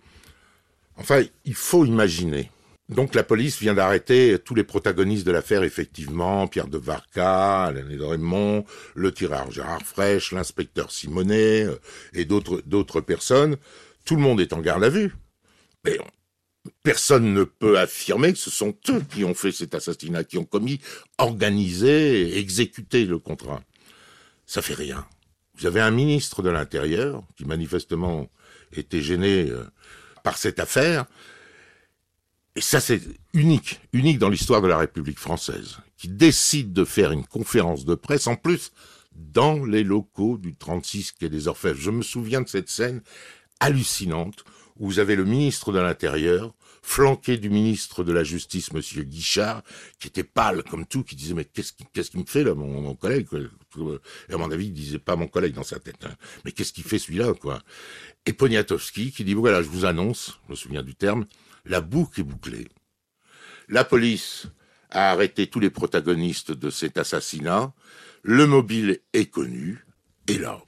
enfin 0.97 1.23
il 1.45 1.55
faut 1.55 1.85
imaginer 1.85 2.51
donc 2.89 3.15
la 3.15 3.23
police 3.23 3.61
vient 3.61 3.75
d'arrêter 3.75 4.39
tous 4.43 4.55
les 4.55 4.65
protagonistes 4.65 5.27
de 5.27 5.31
l'affaire, 5.31 5.63
effectivement, 5.63 6.47
Pierre 6.47 6.69
de 6.69 6.79
Varca, 6.79 7.65
Alain 7.65 7.85
de 7.85 8.65
le 8.95 9.13
tireur 9.13 9.51
Gérard 9.51 9.83
Fraîche, 9.83 10.33
l'inspecteur 10.33 10.91
Simonet 10.91 11.65
euh, 11.65 11.77
et 12.15 12.25
d'autres 12.25 13.01
personnes. 13.03 13.57
Tout 14.07 14.17
le 14.17 14.23
monde 14.23 14.41
est 14.41 14.55
en 14.55 14.61
garde 14.61 14.85
à 14.85 14.89
vue. 14.89 15.15
Mais 15.85 15.99
personne 16.83 17.35
ne 17.35 17.45
peut 17.45 17.79
affirmer 17.79 18.33
que 18.33 18.39
ce 18.39 18.51
sont 18.51 18.75
eux 18.89 19.03
qui 19.13 19.23
ont 19.23 19.35
fait 19.35 19.53
cet 19.53 19.75
assassinat, 19.75 20.25
qui 20.25 20.39
ont 20.39 20.47
commis, 20.47 20.81
organisé 21.19 22.39
exécuté 22.39 23.05
le 23.05 23.19
contrat. 23.19 23.63
Ça 24.47 24.63
fait 24.63 24.75
rien. 24.75 25.07
Vous 25.59 25.67
avez 25.67 25.81
un 25.81 25.91
ministre 25.91 26.43
de 26.43 26.49
l'Intérieur 26.49 27.23
qui 27.37 27.45
manifestement 27.45 28.31
était 28.73 29.03
gêné 29.03 29.51
euh, 29.51 29.65
par 30.23 30.39
cette 30.39 30.59
affaire 30.59 31.05
et 32.57 32.61
ça 32.61 32.81
c'est 32.81 33.01
unique, 33.35 33.81
unique 33.93 34.19
dans 34.19 34.29
l'histoire 34.29 34.63
de 34.63 34.69
la 34.69 34.79
République 34.79 35.19
française, 35.19 35.79
qui 35.97 36.09
décide 36.09 36.73
de 36.73 36.85
faire 36.85 37.13
une 37.13 37.27
conférence 37.27 37.85
de 37.85 37.95
presse, 37.95 38.27
en 38.27 38.37
plus 38.37 38.73
dans 39.15 39.65
les 39.65 39.85
locaux 39.85 40.39
du 40.39 40.55
36 40.55 41.13
quai 41.13 41.29
des 41.29 41.49
Orfèvres. 41.49 41.81
Je 41.81 41.91
me 41.91 42.03
souviens 42.03 42.41
de 42.41 42.49
cette 42.49 42.69
scène 42.69 43.03
hallucinante 43.61 44.45
où 44.79 44.87
vous 44.87 44.99
avez 45.01 45.17
le 45.17 45.25
ministre 45.25 45.73
de 45.73 45.81
l'Intérieur 45.81 46.55
flanqué 46.83 47.37
du 47.37 47.51
ministre 47.51 48.03
de 48.03 48.13
la 48.13 48.25
Justice, 48.25 48.73
Monsieur 48.73 49.03
Guichard, 49.03 49.63
qui 49.99 50.09
était 50.09 50.25
pâle 50.25 50.63
comme 50.63 50.87
tout, 50.87 51.03
qui 51.03 51.17
disait 51.17 51.35
mais 51.35 51.45
qu'est-ce 51.45 51.73
qui, 51.73 52.17
me 52.17 52.25
fait 52.25 52.45
là, 52.45 52.55
mon, 52.55 52.95
collègue 52.95 53.27
Et 54.31 54.33
à 54.33 54.39
mon 54.39 54.51
avis, 54.51 54.67
il 54.67 54.73
disait 54.73 54.99
pas 54.99 55.15
mon 55.15 55.27
collègue 55.27 55.53
dans 55.53 55.65
sa 55.65 55.79
tête, 55.79 56.03
hein. 56.05 56.15
mais 56.45 56.53
qu'est-ce 56.53 56.73
qu'il 56.73 56.85
fait 56.85 56.99
celui-là, 56.99 57.35
quoi? 57.35 57.61
Et 58.25 58.33
Poniatowski 58.33 59.13
qui 59.13 59.25
dit 59.25 59.35
voilà, 59.35 59.63
je 59.63 59.69
vous 59.69 59.85
annonce, 59.85 60.41
je 60.47 60.53
me 60.53 60.57
souviens 60.57 60.83
du 60.83 60.95
terme, 60.95 61.27
la 61.69 61.81
boucle 61.81 62.21
est 62.21 62.25
bouclée. 62.25 62.69
La 63.69 63.85
police 63.85 64.47
a 64.91 65.11
arrêté 65.11 65.47
tous 65.47 65.61
les 65.61 65.71
protagonistes 65.71 66.53
de 66.53 66.71
cet 66.71 66.97
assassinat. 66.97 67.73
Le 68.23 68.47
mobile 68.47 69.01
est 69.13 69.27
connu. 69.27 69.85
Et 70.27 70.39
là, 70.39 70.61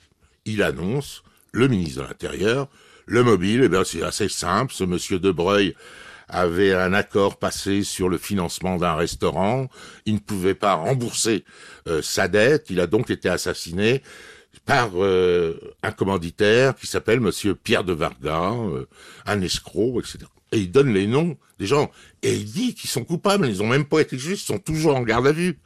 il 0.44 0.62
annonce, 0.62 1.22
le 1.52 1.68
ministre 1.68 2.02
de 2.02 2.06
l'Intérieur, 2.06 2.68
le 3.06 3.24
mobile, 3.24 3.68
eh 3.72 3.84
c'est 3.84 4.02
assez 4.02 4.28
simple. 4.28 4.72
Ce 4.72 4.84
monsieur 4.84 5.18
Debreuil 5.18 5.74
avait 6.28 6.74
un 6.74 6.92
accord 6.92 7.38
passé 7.38 7.82
sur 7.82 8.08
le 8.08 8.18
financement 8.18 8.76
d'un 8.76 8.94
restaurant. 8.94 9.68
Il 10.04 10.14
ne 10.14 10.18
pouvait 10.20 10.54
pas 10.54 10.74
rembourser 10.74 11.44
euh, 11.88 12.02
sa 12.02 12.28
dette. 12.28 12.66
Il 12.70 12.78
a 12.78 12.86
donc 12.86 13.10
été 13.10 13.28
assassiné 13.28 14.02
par 14.64 14.90
euh, 14.94 15.58
un 15.82 15.90
commanditaire 15.90 16.76
qui 16.76 16.86
s'appelle 16.86 17.20
monsieur 17.20 17.54
Pierre 17.54 17.84
de 17.84 17.94
Varga, 17.94 18.52
euh, 18.52 18.86
un 19.26 19.40
escroc, 19.40 20.00
etc 20.00 20.26
et 20.52 20.58
il 20.58 20.70
donne 20.70 20.92
les 20.92 21.06
noms 21.06 21.36
des 21.58 21.66
gens. 21.66 21.90
Et 22.22 22.34
il 22.34 22.44
dit 22.44 22.74
qu'ils 22.74 22.90
sont 22.90 23.04
coupables, 23.04 23.46
ils 23.46 23.62
ont 23.62 23.68
même 23.68 23.84
pas 23.84 24.00
été 24.00 24.18
justes, 24.18 24.44
ils 24.44 24.52
sont 24.52 24.58
toujours 24.58 24.96
en 24.96 25.02
garde 25.02 25.26
à 25.26 25.32
vue. 25.32 25.60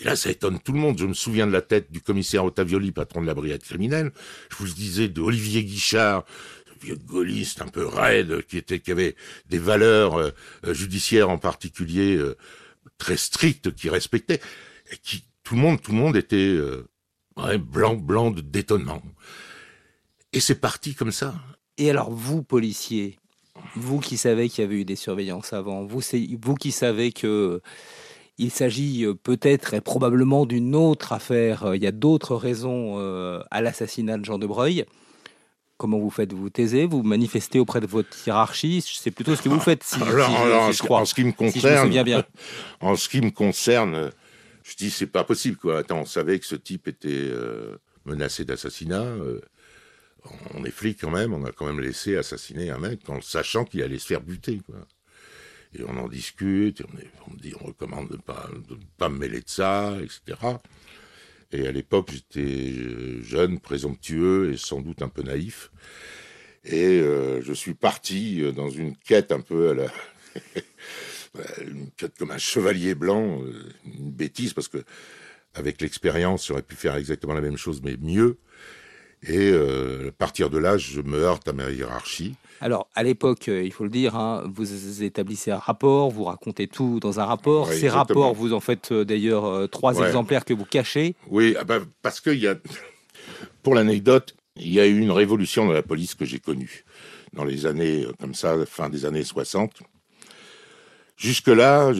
Et 0.00 0.04
là, 0.04 0.16
ça 0.16 0.30
étonne 0.30 0.60
tout 0.60 0.72
le 0.72 0.78
monde. 0.78 0.98
Je 0.98 1.06
me 1.06 1.14
souviens 1.14 1.46
de 1.46 1.52
la 1.52 1.62
tête 1.62 1.90
du 1.90 2.00
commissaire 2.00 2.44
Ottavioli, 2.44 2.92
patron 2.92 3.22
de 3.22 3.26
la 3.26 3.34
brigade 3.34 3.62
criminelle. 3.62 4.12
Je 4.50 4.56
vous 4.56 4.64
le 4.66 4.72
disais 4.72 5.08
de 5.08 5.20
Olivier 5.20 5.64
Guichard, 5.64 6.24
vieux 6.82 6.96
gaulliste 6.96 7.62
un 7.62 7.68
peu 7.68 7.86
raide, 7.86 8.44
qui 8.46 8.58
était, 8.58 8.80
qui 8.80 8.90
avait 8.90 9.16
des 9.48 9.58
valeurs 9.58 10.18
euh, 10.18 10.32
judiciaires 10.72 11.30
en 11.30 11.38
particulier 11.38 12.16
euh, 12.16 12.36
très 12.98 13.16
strictes, 13.16 13.74
qui 13.74 13.88
respectait, 13.88 14.40
et 14.92 14.96
qui, 14.98 15.24
tout 15.42 15.54
le 15.54 15.60
monde, 15.60 15.80
tout 15.80 15.92
le 15.92 15.98
monde 15.98 16.16
était 16.16 16.36
euh, 16.36 16.86
blanc, 17.58 17.94
blanc 17.94 18.30
d'étonnement. 18.30 19.02
Et 20.32 20.40
c'est 20.40 20.60
parti 20.60 20.94
comme 20.94 21.12
ça. 21.12 21.34
Et 21.78 21.90
alors, 21.90 22.10
vous, 22.10 22.42
policiers, 22.42 23.18
vous 23.74 24.00
qui 24.00 24.16
savez 24.16 24.48
qu'il 24.48 24.62
y 24.62 24.66
avait 24.66 24.80
eu 24.80 24.84
des 24.84 24.96
surveillances 24.96 25.52
avant, 25.52 25.84
vous, 25.84 26.00
vous 26.40 26.54
qui 26.54 26.72
savez 26.72 27.12
que 27.12 27.60
il 28.38 28.50
s'agit 28.50 29.04
euh, 29.04 29.14
peut-être 29.14 29.74
et 29.74 29.80
probablement 29.80 30.46
d'une 30.46 30.74
autre 30.74 31.12
affaire, 31.12 31.64
euh, 31.64 31.76
il 31.76 31.82
y 31.82 31.86
a 31.86 31.92
d'autres 31.92 32.36
raisons 32.36 32.96
euh, 32.98 33.40
à 33.50 33.62
l'assassinat 33.62 34.18
de 34.18 34.24
Jean 34.24 34.38
de 34.38 34.46
Breuil. 34.46 34.84
Comment 35.78 35.98
vous 35.98 36.10
faites 36.10 36.32
Vous 36.32 36.48
taisez 36.48 36.86
Vous 36.86 37.02
manifestez 37.02 37.58
auprès 37.58 37.80
de 37.80 37.86
votre 37.86 38.16
hiérarchie? 38.26 38.82
C'est 38.82 39.10
plutôt 39.10 39.36
ce 39.36 39.42
que 39.42 39.50
vous 39.50 39.60
faites, 39.60 39.84
si, 39.84 39.98
je 39.98 40.82
crois. 40.82 41.00
En 41.00 41.04
ce 41.04 41.14
qui 41.14 41.24
me 41.24 41.32
concerne, 41.32 41.90
bien. 41.90 42.24
en 42.80 42.96
ce 42.96 43.10
qui 43.10 43.20
me 43.20 43.30
concerne, 43.30 44.10
je 44.62 44.74
dis 44.76 44.90
c'est 44.90 45.06
pas 45.06 45.22
possible 45.22 45.58
quoi. 45.58 45.78
Attends, 45.78 46.00
on 46.00 46.06
savait 46.06 46.38
que 46.38 46.46
ce 46.46 46.54
type 46.54 46.88
était 46.88 47.30
menacé 48.06 48.46
d'assassinat 48.46 49.04
on 50.54 50.64
est 50.64 50.70
flic 50.70 51.00
quand 51.00 51.10
même, 51.10 51.32
on 51.32 51.44
a 51.44 51.52
quand 51.52 51.66
même 51.66 51.80
laissé 51.80 52.16
assassiner 52.16 52.70
un 52.70 52.78
mec 52.78 53.08
en 53.08 53.20
sachant 53.20 53.64
qu'il 53.64 53.82
allait 53.82 53.98
se 53.98 54.06
faire 54.06 54.20
buter. 54.20 54.60
Et 55.74 55.82
on 55.82 55.96
en 55.96 56.08
discute, 56.08 56.82
on, 57.26 57.32
me 57.32 57.38
dit, 57.38 57.54
on 57.60 57.66
recommande 57.66 58.08
de 58.08 58.16
ne 58.16 58.22
pas, 58.22 58.48
pas 58.96 59.08
me 59.08 59.18
mêler 59.18 59.40
de 59.40 59.48
ça, 59.48 59.96
etc. 60.02 60.38
Et 61.52 61.66
à 61.66 61.72
l'époque, 61.72 62.10
j'étais 62.12 63.22
jeune, 63.22 63.60
présomptueux 63.60 64.52
et 64.52 64.56
sans 64.56 64.80
doute 64.80 65.02
un 65.02 65.08
peu 65.08 65.22
naïf. 65.22 65.70
Et 66.64 67.00
euh, 67.00 67.40
je 67.42 67.52
suis 67.52 67.74
parti 67.74 68.42
euh, 68.42 68.52
dans 68.52 68.68
une 68.68 68.96
quête 68.96 69.30
un 69.30 69.40
peu 69.40 69.70
à 69.70 69.74
la... 69.74 69.86
une 71.62 71.90
quête 71.92 72.18
comme 72.18 72.32
un 72.32 72.38
chevalier 72.38 72.94
blanc, 72.94 73.42
euh, 73.42 73.72
une 73.84 74.10
bêtise, 74.10 74.52
parce 74.52 74.68
que 74.68 74.82
avec 75.54 75.80
l'expérience, 75.80 76.48
j'aurais 76.48 76.62
pu 76.62 76.74
faire 76.74 76.96
exactement 76.96 77.34
la 77.34 77.40
même 77.40 77.56
chose, 77.56 77.80
mais 77.82 77.96
mieux. 77.96 78.38
Et 79.22 79.50
euh, 79.50 80.08
à 80.08 80.12
partir 80.12 80.50
de 80.50 80.58
là, 80.58 80.78
je 80.78 81.00
me 81.00 81.18
heurte 81.18 81.48
à 81.48 81.52
ma 81.52 81.70
hiérarchie. 81.70 82.34
Alors, 82.60 82.88
à 82.94 83.02
l'époque, 83.02 83.48
euh, 83.48 83.62
il 83.62 83.72
faut 83.72 83.84
le 83.84 83.90
dire, 83.90 84.14
hein, 84.16 84.44
vous 84.46 85.02
établissez 85.02 85.50
un 85.50 85.58
rapport, 85.58 86.10
vous 86.10 86.24
racontez 86.24 86.68
tout 86.68 87.00
dans 87.00 87.20
un 87.20 87.24
rapport. 87.24 87.72
Ces 87.72 87.88
rapports, 87.88 88.34
vous 88.34 88.52
en 88.52 88.60
faites 88.60 88.92
euh, 88.92 89.04
d'ailleurs 89.04 89.68
trois 89.70 89.98
exemplaires 90.06 90.44
que 90.44 90.54
vous 90.54 90.64
cachez. 90.64 91.16
Oui, 91.28 91.56
ah 91.58 91.64
bah, 91.64 91.80
parce 92.02 92.20
que 92.20 92.30
y 92.30 92.46
a, 92.46 92.54
pour 93.62 93.74
l'anecdote, 93.74 94.36
il 94.56 94.72
y 94.72 94.80
a 94.80 94.86
eu 94.86 94.98
une 94.98 95.10
révolution 95.10 95.66
dans 95.66 95.72
la 95.72 95.82
police 95.82 96.14
que 96.14 96.24
j'ai 96.24 96.38
connue 96.38 96.84
dans 97.32 97.44
les 97.44 97.66
années 97.66 98.06
comme 98.20 98.34
ça, 98.34 98.64
fin 98.64 98.88
des 98.88 99.04
années 99.04 99.24
60. 99.24 99.82
Jusque-là, 101.16 101.92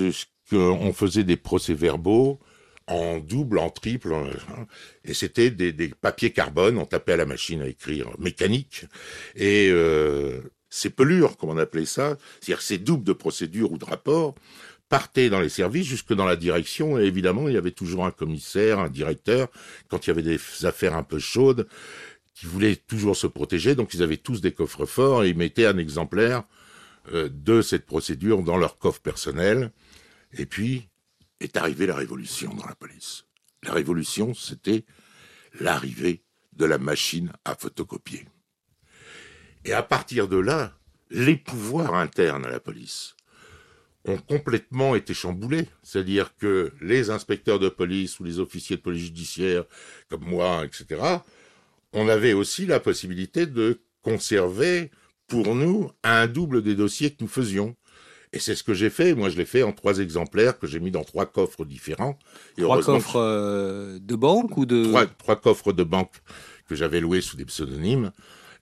on 0.52 0.92
faisait 0.92 1.24
des 1.24 1.36
procès-verbaux 1.36 2.38
en 2.86 3.18
double, 3.18 3.58
en 3.58 3.70
triple, 3.70 4.14
et 5.04 5.14
c'était 5.14 5.50
des, 5.50 5.88
papiers 5.88 6.32
carbone, 6.32 6.78
on 6.78 6.84
tapait 6.84 7.12
à 7.12 7.16
la 7.16 7.26
machine 7.26 7.62
à 7.62 7.66
écrire 7.66 8.10
mécanique, 8.18 8.84
et 9.34 9.68
euh, 9.70 10.40
ces 10.70 10.90
pelures, 10.90 11.36
comme 11.36 11.50
on 11.50 11.58
appelait 11.58 11.86
ça, 11.86 12.16
c'est-à-dire 12.40 12.62
ces 12.62 12.78
doubles 12.78 13.04
de 13.04 13.12
procédure 13.12 13.72
ou 13.72 13.78
de 13.78 13.84
rapport, 13.84 14.34
partaient 14.88 15.30
dans 15.30 15.40
les 15.40 15.48
services 15.48 15.86
jusque 15.86 16.12
dans 16.12 16.26
la 16.26 16.36
direction, 16.36 16.98
et 16.98 17.04
évidemment, 17.04 17.48
il 17.48 17.54
y 17.54 17.58
avait 17.58 17.72
toujours 17.72 18.06
un 18.06 18.12
commissaire, 18.12 18.78
un 18.78 18.88
directeur, 18.88 19.48
quand 19.88 20.06
il 20.06 20.10
y 20.10 20.12
avait 20.12 20.22
des 20.22 20.40
affaires 20.64 20.94
un 20.94 21.02
peu 21.02 21.18
chaudes, 21.18 21.66
qui 22.34 22.46
voulaient 22.46 22.76
toujours 22.76 23.16
se 23.16 23.26
protéger, 23.26 23.74
donc 23.74 23.94
ils 23.94 24.02
avaient 24.02 24.16
tous 24.16 24.40
des 24.40 24.52
coffres 24.52 24.86
forts, 24.86 25.24
et 25.24 25.30
ils 25.30 25.36
mettaient 25.36 25.66
un 25.66 25.78
exemplaire 25.78 26.44
euh, 27.12 27.28
de 27.32 27.62
cette 27.62 27.86
procédure 27.86 28.42
dans 28.42 28.58
leur 28.58 28.78
coffre 28.78 29.00
personnel, 29.00 29.72
et 30.38 30.46
puis, 30.46 30.88
est 31.40 31.56
arrivée 31.56 31.86
la 31.86 31.94
révolution 31.94 32.54
dans 32.54 32.66
la 32.66 32.74
police. 32.74 33.24
La 33.62 33.72
révolution, 33.72 34.34
c'était 34.34 34.84
l'arrivée 35.60 36.22
de 36.52 36.64
la 36.64 36.78
machine 36.78 37.32
à 37.44 37.54
photocopier. 37.54 38.26
Et 39.64 39.72
à 39.72 39.82
partir 39.82 40.28
de 40.28 40.36
là, 40.36 40.78
les 41.10 41.36
pouvoirs 41.36 41.94
internes 41.94 42.46
à 42.46 42.50
la 42.50 42.60
police 42.60 43.16
ont 44.04 44.18
complètement 44.18 44.94
été 44.94 45.14
chamboulés. 45.14 45.68
C'est-à-dire 45.82 46.36
que 46.36 46.72
les 46.80 47.10
inspecteurs 47.10 47.58
de 47.58 47.68
police 47.68 48.20
ou 48.20 48.24
les 48.24 48.38
officiers 48.38 48.76
de 48.76 48.82
police 48.82 49.06
judiciaire, 49.06 49.64
comme 50.08 50.24
moi, 50.24 50.64
etc., 50.64 51.00
on 51.92 52.08
avait 52.08 52.32
aussi 52.32 52.66
la 52.66 52.80
possibilité 52.80 53.46
de 53.46 53.80
conserver 54.02 54.90
pour 55.26 55.54
nous 55.54 55.90
un 56.04 56.26
double 56.26 56.62
des 56.62 56.76
dossiers 56.76 57.10
que 57.10 57.22
nous 57.22 57.28
faisions. 57.28 57.76
Et 58.36 58.38
c'est 58.38 58.54
ce 58.54 58.62
que 58.62 58.74
j'ai 58.74 58.90
fait. 58.90 59.14
Moi, 59.14 59.30
je 59.30 59.38
l'ai 59.38 59.46
fait 59.46 59.62
en 59.62 59.72
trois 59.72 59.98
exemplaires 59.98 60.58
que 60.58 60.66
j'ai 60.66 60.78
mis 60.78 60.90
dans 60.90 61.04
trois 61.04 61.24
coffres 61.24 61.64
différents. 61.64 62.18
trois 62.58 62.82
coffres 62.82 63.18
euh, 63.18 63.98
de 63.98 64.14
banque 64.14 64.58
ou 64.58 64.66
de 64.66 64.84
trois, 64.84 65.06
trois 65.06 65.36
coffres 65.36 65.72
de 65.72 65.84
banque 65.84 66.12
que 66.68 66.74
j'avais 66.74 67.00
loués 67.00 67.22
sous 67.22 67.38
des 67.38 67.46
pseudonymes. 67.46 68.12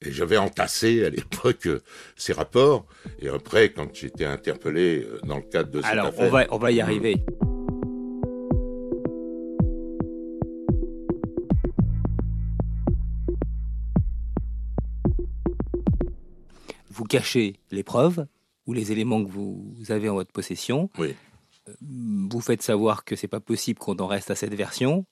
Et 0.00 0.12
j'avais 0.12 0.36
entassé 0.36 1.04
à 1.04 1.10
l'époque 1.10 1.66
euh, 1.66 1.80
ces 2.14 2.32
rapports. 2.32 2.86
Et 3.18 3.28
après, 3.28 3.70
quand 3.70 3.92
j'étais 3.92 4.26
interpellé 4.26 5.04
euh, 5.10 5.18
dans 5.26 5.38
le 5.38 5.42
cadre 5.42 5.72
de 5.72 5.82
cette 5.82 5.90
Alors, 5.90 6.06
affaire... 6.06 6.28
on 6.28 6.30
va, 6.30 6.46
on 6.52 6.58
va 6.58 6.70
y 6.70 6.80
arriver. 6.80 7.16
Vous 16.90 17.02
cachez 17.02 17.56
les 17.72 17.82
preuves 17.82 18.24
ou 18.66 18.72
les 18.72 18.92
éléments 18.92 19.24
que 19.24 19.30
vous 19.30 19.74
avez 19.88 20.08
en 20.08 20.14
votre 20.14 20.32
possession. 20.32 20.90
Oui. 20.98 21.14
Vous 21.80 22.40
faites 22.40 22.62
savoir 22.62 23.04
que 23.04 23.16
c'est 23.16 23.28
pas 23.28 23.40
possible 23.40 23.78
qu'on 23.78 23.96
en 23.96 24.06
reste 24.06 24.30
à 24.30 24.34
cette 24.34 24.54
version 24.54 25.06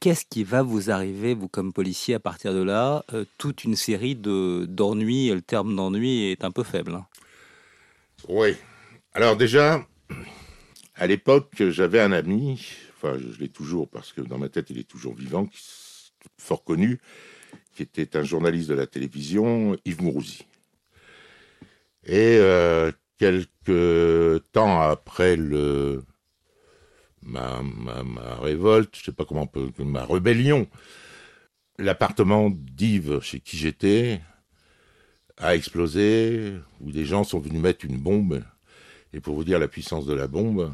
qu'est-ce 0.00 0.24
qui 0.24 0.42
va 0.42 0.62
vous 0.62 0.90
arriver, 0.90 1.34
vous 1.34 1.48
comme 1.48 1.72
policier, 1.72 2.14
à 2.14 2.20
partir 2.20 2.52
de 2.52 2.62
là 2.62 3.04
euh, 3.12 3.24
Toute 3.38 3.64
une 3.64 3.76
série 3.76 4.16
de 4.16 4.66
d'ennuis, 4.68 5.28
le 5.28 5.42
terme 5.42 5.76
d'ennui 5.76 6.24
est 6.24 6.42
un 6.42 6.50
peu 6.50 6.64
faible. 6.64 6.94
Hein. 6.94 7.06
Oui. 8.28 8.56
Alors 9.12 9.36
déjà, 9.36 9.86
à 10.94 11.06
l'époque, 11.06 11.62
j'avais 11.70 12.00
un 12.00 12.12
ami, 12.12 12.66
enfin 12.96 13.18
je 13.18 13.38
l'ai 13.38 13.48
toujours 13.48 13.88
parce 13.88 14.12
que 14.12 14.20
dans 14.20 14.38
ma 14.38 14.48
tête 14.48 14.70
il 14.70 14.78
est 14.78 14.88
toujours 14.88 15.14
vivant, 15.14 15.48
fort 16.38 16.64
connu, 16.64 17.00
qui 17.74 17.82
était 17.82 18.16
un 18.16 18.24
journaliste 18.24 18.68
de 18.68 18.74
la 18.74 18.86
télévision, 18.86 19.76
Yves 19.84 20.02
Mourouzi. 20.02 20.46
Et 22.04 22.38
euh, 22.38 22.92
quelques 23.18 24.42
temps 24.52 24.80
après 24.80 25.36
ma, 27.22 27.62
révolte, 28.40 28.96
je 28.96 29.04
sais 29.04 29.12
pas 29.12 29.24
comment 29.24 29.42
on 29.42 29.46
peut, 29.46 29.70
ma 29.84 30.04
rébellion. 30.04 30.66
L'appartement 31.78 32.50
d'Yves 32.50 33.20
chez 33.20 33.40
qui 33.40 33.56
j'étais 33.56 34.20
a 35.36 35.54
explosé, 35.54 36.54
où 36.80 36.90
des 36.92 37.04
gens 37.04 37.24
sont 37.24 37.40
venus 37.40 37.60
mettre 37.60 37.84
une 37.84 37.98
bombe. 37.98 38.42
Et 39.12 39.20
pour 39.20 39.34
vous 39.34 39.44
dire 39.44 39.58
la 39.58 39.68
puissance 39.68 40.06
de 40.06 40.14
la 40.14 40.26
bombe, 40.26 40.72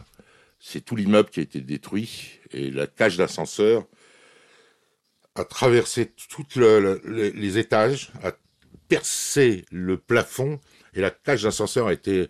c'est 0.58 0.84
tout 0.84 0.96
l'immeuble 0.96 1.30
qui 1.30 1.40
a 1.40 1.42
été 1.42 1.60
détruit 1.60 2.40
et 2.50 2.70
la 2.70 2.86
cage 2.86 3.16
d'ascenseur 3.16 3.86
a 5.34 5.44
traversé 5.44 6.12
tous 6.28 6.46
les 7.04 7.58
étages, 7.58 8.10
a 8.22 8.32
percé 8.88 9.64
le 9.70 9.98
plafond 9.98 10.60
et 10.96 11.00
la 11.00 11.10
cage 11.10 11.42
d'ascenseur 11.42 11.86
a 11.88 11.92
été 11.92 12.28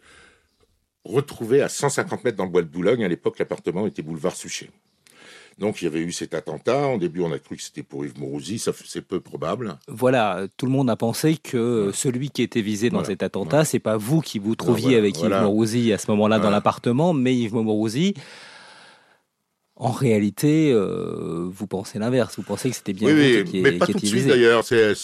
retrouvé 1.05 1.63
à 1.63 1.69
150 1.69 2.25
mètres 2.25 2.37
dans 2.37 2.45
le 2.45 2.51
bois 2.51 2.63
de 2.63 2.69
Boulogne. 2.69 3.05
À 3.05 3.09
l'époque, 3.09 3.39
l'appartement 3.39 3.87
était 3.87 4.03
boulevard 4.03 4.35
Suchet. 4.35 4.71
Donc 5.59 5.81
il 5.81 5.85
y 5.85 5.89
avait 5.89 6.01
eu 6.01 6.13
cet 6.13 6.35
attentat. 6.35 6.89
Au 6.89 6.99
début, 6.99 7.23
on 7.23 7.33
a 7.33 7.39
cru 7.39 7.57
que 7.57 7.63
c'était 7.63 7.85
pour 7.85 8.05
Yves 8.05 8.19
Mourouzi. 8.19 8.59
Ça, 8.59 8.73
c'est 8.85 9.01
peu 9.01 9.21
probable. 9.21 9.79
Voilà, 9.89 10.47
tout 10.57 10.67
le 10.67 10.73
monde 10.73 10.91
a 10.91 10.97
pensé 10.97 11.37
que 11.37 11.91
celui 11.95 12.29
qui 12.29 12.43
était 12.43 12.61
visé 12.61 12.91
dans 12.91 13.05
cet 13.05 13.23
attentat, 13.23 13.65
c'est 13.65 13.79
pas 13.79 13.97
vous 13.97 14.21
qui 14.21 14.39
vous 14.39 14.55
trouviez 14.55 14.97
avec 14.97 15.19
Yves 15.23 15.41
Mourouzi 15.43 15.93
à 15.93 15.99
ce 15.99 16.11
moment-là 16.11 16.41
dans 16.41 16.51
l'appartement, 16.51 17.15
mais 17.15 17.35
Yves 17.35 17.55
Mourouzi. 17.55 18.15
En 19.79 19.93
réalité, 19.93 20.73
euh, 20.73 21.49
vous 21.51 21.67
pensez 21.67 21.99
l'inverse. 21.99 22.37
Vous 22.37 22.43
pensez 22.43 22.71
que 22.71 22.77
c'était 22.77 22.95
bien 22.95 23.15
oui, 23.15 23.45
qui, 23.45 23.61
mais 23.61 23.73
pas 23.73 23.87
tout 23.87 23.99
de 23.99 24.07
suite 24.07 24.27
d'ailleurs. 24.27 24.65
C'est 24.65 24.95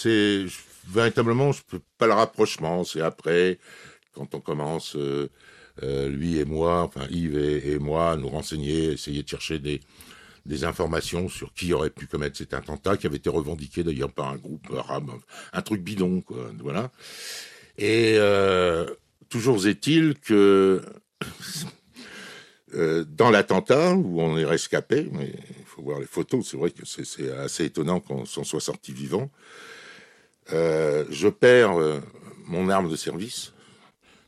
véritablement, 0.87 1.51
je 1.51 1.61
peux 1.63 1.81
pas 1.97 2.07
le 2.07 2.13
rapprochement. 2.13 2.83
C'est 2.83 3.01
après, 3.01 3.59
quand 4.13 4.35
on 4.35 4.39
commence. 4.39 4.95
Euh, 4.95 5.29
euh, 5.81 6.07
lui 6.07 6.37
et 6.37 6.45
moi, 6.45 6.81
enfin 6.81 7.07
Yves 7.09 7.37
et, 7.37 7.79
moi, 7.79 8.15
nous 8.15 8.29
renseigner, 8.29 8.91
essayer 8.91 9.23
de 9.23 9.27
chercher 9.27 9.57
des, 9.57 9.81
informations 10.63 11.29
sur 11.29 11.53
qui 11.53 11.73
aurait 11.73 11.89
pu 11.89 12.05
commettre 12.05 12.37
cet 12.37 12.53
attentat, 12.53 12.97
qui 12.97 13.07
avait 13.07 13.15
été 13.15 13.29
revendiqué 13.29 13.83
d'ailleurs 13.83 14.11
par 14.11 14.29
un 14.29 14.35
groupe 14.35 14.67
arabe, 14.77 15.09
un 15.51 15.61
truc 15.61 15.81
bidon, 15.81 16.21
quoi, 16.21 16.51
voilà. 16.59 16.91
Et 17.77 18.15
euh, 18.17 18.85
toujours 19.29 19.65
est-il 19.65 20.19
que 20.19 20.83
dans 23.07 23.29
l'attentat 23.29 23.93
où 23.93 24.21
on 24.21 24.37
est 24.37 24.45
rescapé, 24.45 25.07
mais 25.11 25.33
il 25.59 25.65
faut 25.65 25.81
voir 25.81 25.99
les 25.99 26.07
photos, 26.07 26.47
c'est 26.47 26.57
vrai 26.57 26.71
que 26.71 26.85
c'est 26.85 27.31
assez 27.31 27.65
étonnant 27.65 27.99
qu'on 27.99 28.25
s'en 28.25 28.43
soit 28.43 28.59
sorti 28.59 28.91
vivant. 28.91 29.31
Je 30.49 31.27
perds 31.29 32.01
mon 32.45 32.69
arme 32.69 32.89
de 32.89 32.95
service, 32.95 33.53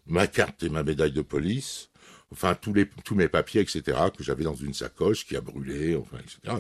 ma 0.08 0.28
carte 0.28 0.64
et 0.64 0.70
ma 0.70 0.84
médaille 0.84 1.12
de 1.12 1.22
police, 1.22 1.90
enfin 2.32 2.56
tous, 2.56 2.74
les, 2.74 2.88
tous 3.04 3.16
mes 3.16 3.28
papiers, 3.28 3.62
etc., 3.62 3.82
que 4.16 4.24
j'avais 4.24 4.44
dans 4.44 4.56
une 4.56 4.74
sacoche 4.74 5.26
qui 5.26 5.36
a 5.36 5.42
brûlé, 5.42 5.96
enfin, 5.96 6.18
etc. 6.18 6.58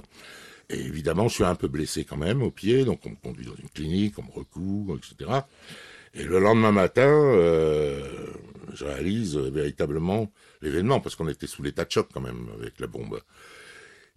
Et 0.69 0.79
évidemment, 0.79 1.27
je 1.27 1.35
suis 1.35 1.43
un 1.43 1.55
peu 1.55 1.67
blessé 1.67 2.05
quand 2.05 2.17
même 2.17 2.41
au 2.41 2.51
pied, 2.51 2.85
donc 2.85 3.05
on 3.05 3.11
me 3.11 3.15
conduit 3.15 3.45
dans 3.45 3.55
une 3.55 3.69
clinique, 3.69 4.17
on 4.17 4.23
me 4.23 4.31
recouvre, 4.31 4.97
etc. 4.97 5.31
Et 6.13 6.23
le 6.23 6.39
lendemain 6.39 6.71
matin, 6.71 7.07
euh, 7.07 8.27
je 8.73 8.85
réalise 8.85 9.37
véritablement 9.37 10.31
l'événement, 10.61 10.99
parce 10.99 11.15
qu'on 11.15 11.27
était 11.27 11.47
sous 11.47 11.61
l'état 11.61 11.85
de 11.85 11.91
choc 11.91 12.09
quand 12.13 12.21
même 12.21 12.47
avec 12.57 12.79
la 12.79 12.87
bombe. 12.87 13.19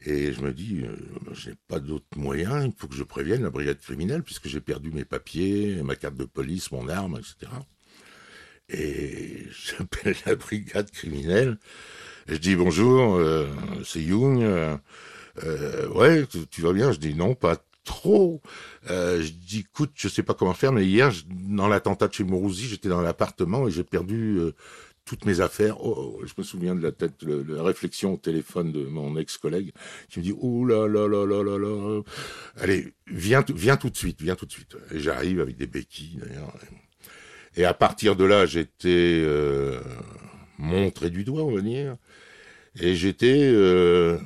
Et 0.09 0.33
je 0.33 0.41
me 0.41 0.55
dis, 0.55 0.85
euh, 0.85 0.97
j'ai 1.33 1.53
pas 1.69 1.81
d'autre 1.81 2.07
moyen, 2.17 2.65
il 2.65 2.73
faut 2.75 2.89
que 2.89 2.95
je 2.95 3.03
prévienne 3.03 3.43
la 3.43 3.51
brigade 3.51 3.79
criminelle, 3.79 4.23
puisque 4.23 4.49
j'ai 4.49 4.63
perdu 4.63 4.91
mes 4.91 5.05
papiers, 5.05 5.83
ma 5.83 5.97
carte 5.97 6.15
de 6.15 6.25
police, 6.25 6.73
mon 6.73 6.89
arme, 6.89 7.19
etc. 7.19 7.53
Et 8.71 9.45
j'appelle 9.79 10.17
la 10.25 10.35
brigade 10.35 10.91
criminelle. 10.91 11.59
Je 12.27 12.37
dis 12.37 12.57
bonjour, 12.57 13.17
euh, 13.17 13.49
c'est 13.85 14.01
Young. 14.01 14.43
Euh, 14.43 15.89
ouais, 15.91 16.25
tu, 16.51 16.63
vas 16.63 16.73
bien? 16.73 16.91
Je 16.91 16.99
dis 16.99 17.15
non, 17.15 17.35
pas 17.35 17.63
trop. 17.85 18.41
Je 18.89 19.31
dis 19.31 19.61
écoute, 19.61 19.91
je 19.95 20.09
sais 20.09 20.23
pas 20.23 20.33
comment 20.33 20.55
faire, 20.55 20.73
mais 20.73 20.87
hier, 20.87 21.13
dans 21.27 21.69
l'attentat 21.69 22.09
de 22.09 22.15
chez 22.15 22.25
Mourouzi, 22.25 22.67
j'étais 22.67 22.89
dans 22.89 23.03
l'appartement 23.03 23.69
et 23.69 23.71
j'ai 23.71 23.85
perdu 23.85 24.41
toutes 25.09 25.25
mes 25.25 25.41
affaires. 25.41 25.83
Oh, 25.85 26.21
je 26.25 26.35
me 26.37 26.43
souviens 26.43 26.75
de 26.75 26.83
la 26.83 26.93
tête, 26.93 27.23
la 27.23 27.63
réflexion 27.63 28.15
au 28.15 28.17
téléphone 28.19 28.73
de 28.73 28.85
mon 28.85 29.17
ex-collègue 29.17 29.73
qui 30.11 30.19
me 30.19 30.25
dit 30.25 30.35
oh 30.39 30.67
là 30.67 30.87
là 30.87 31.09
là 31.09 31.25
là 31.25 31.43
là 31.43 31.59
là. 31.59 32.03
Allez, 32.57 32.93
viens, 33.07 33.43
viens 33.55 33.79
tout 33.79 33.89
de 33.89 33.97
suite, 33.97 34.21
viens 34.21 34.37
tout 34.37 34.45
de 34.45 34.53
suite. 34.53 34.77
Et 34.93 35.01
j'arrive 35.01 35.41
avec 35.41 35.57
des 35.57 35.67
béquilles 35.67 36.19
d'ailleurs. 36.21 36.53
Et 37.57 37.65
à 37.65 37.73
partir 37.73 38.17
de 38.17 38.25
là, 38.25 38.45
j'étais 38.45 39.23
euh, 39.25 39.81
montré 40.59 41.09
du 41.09 41.25
doigt, 41.25 41.43
on 41.43 41.55
va 41.55 41.63
dire. 41.63 41.97
Et 42.79 42.95
j'étais 42.95 43.51
euh, 43.51 44.19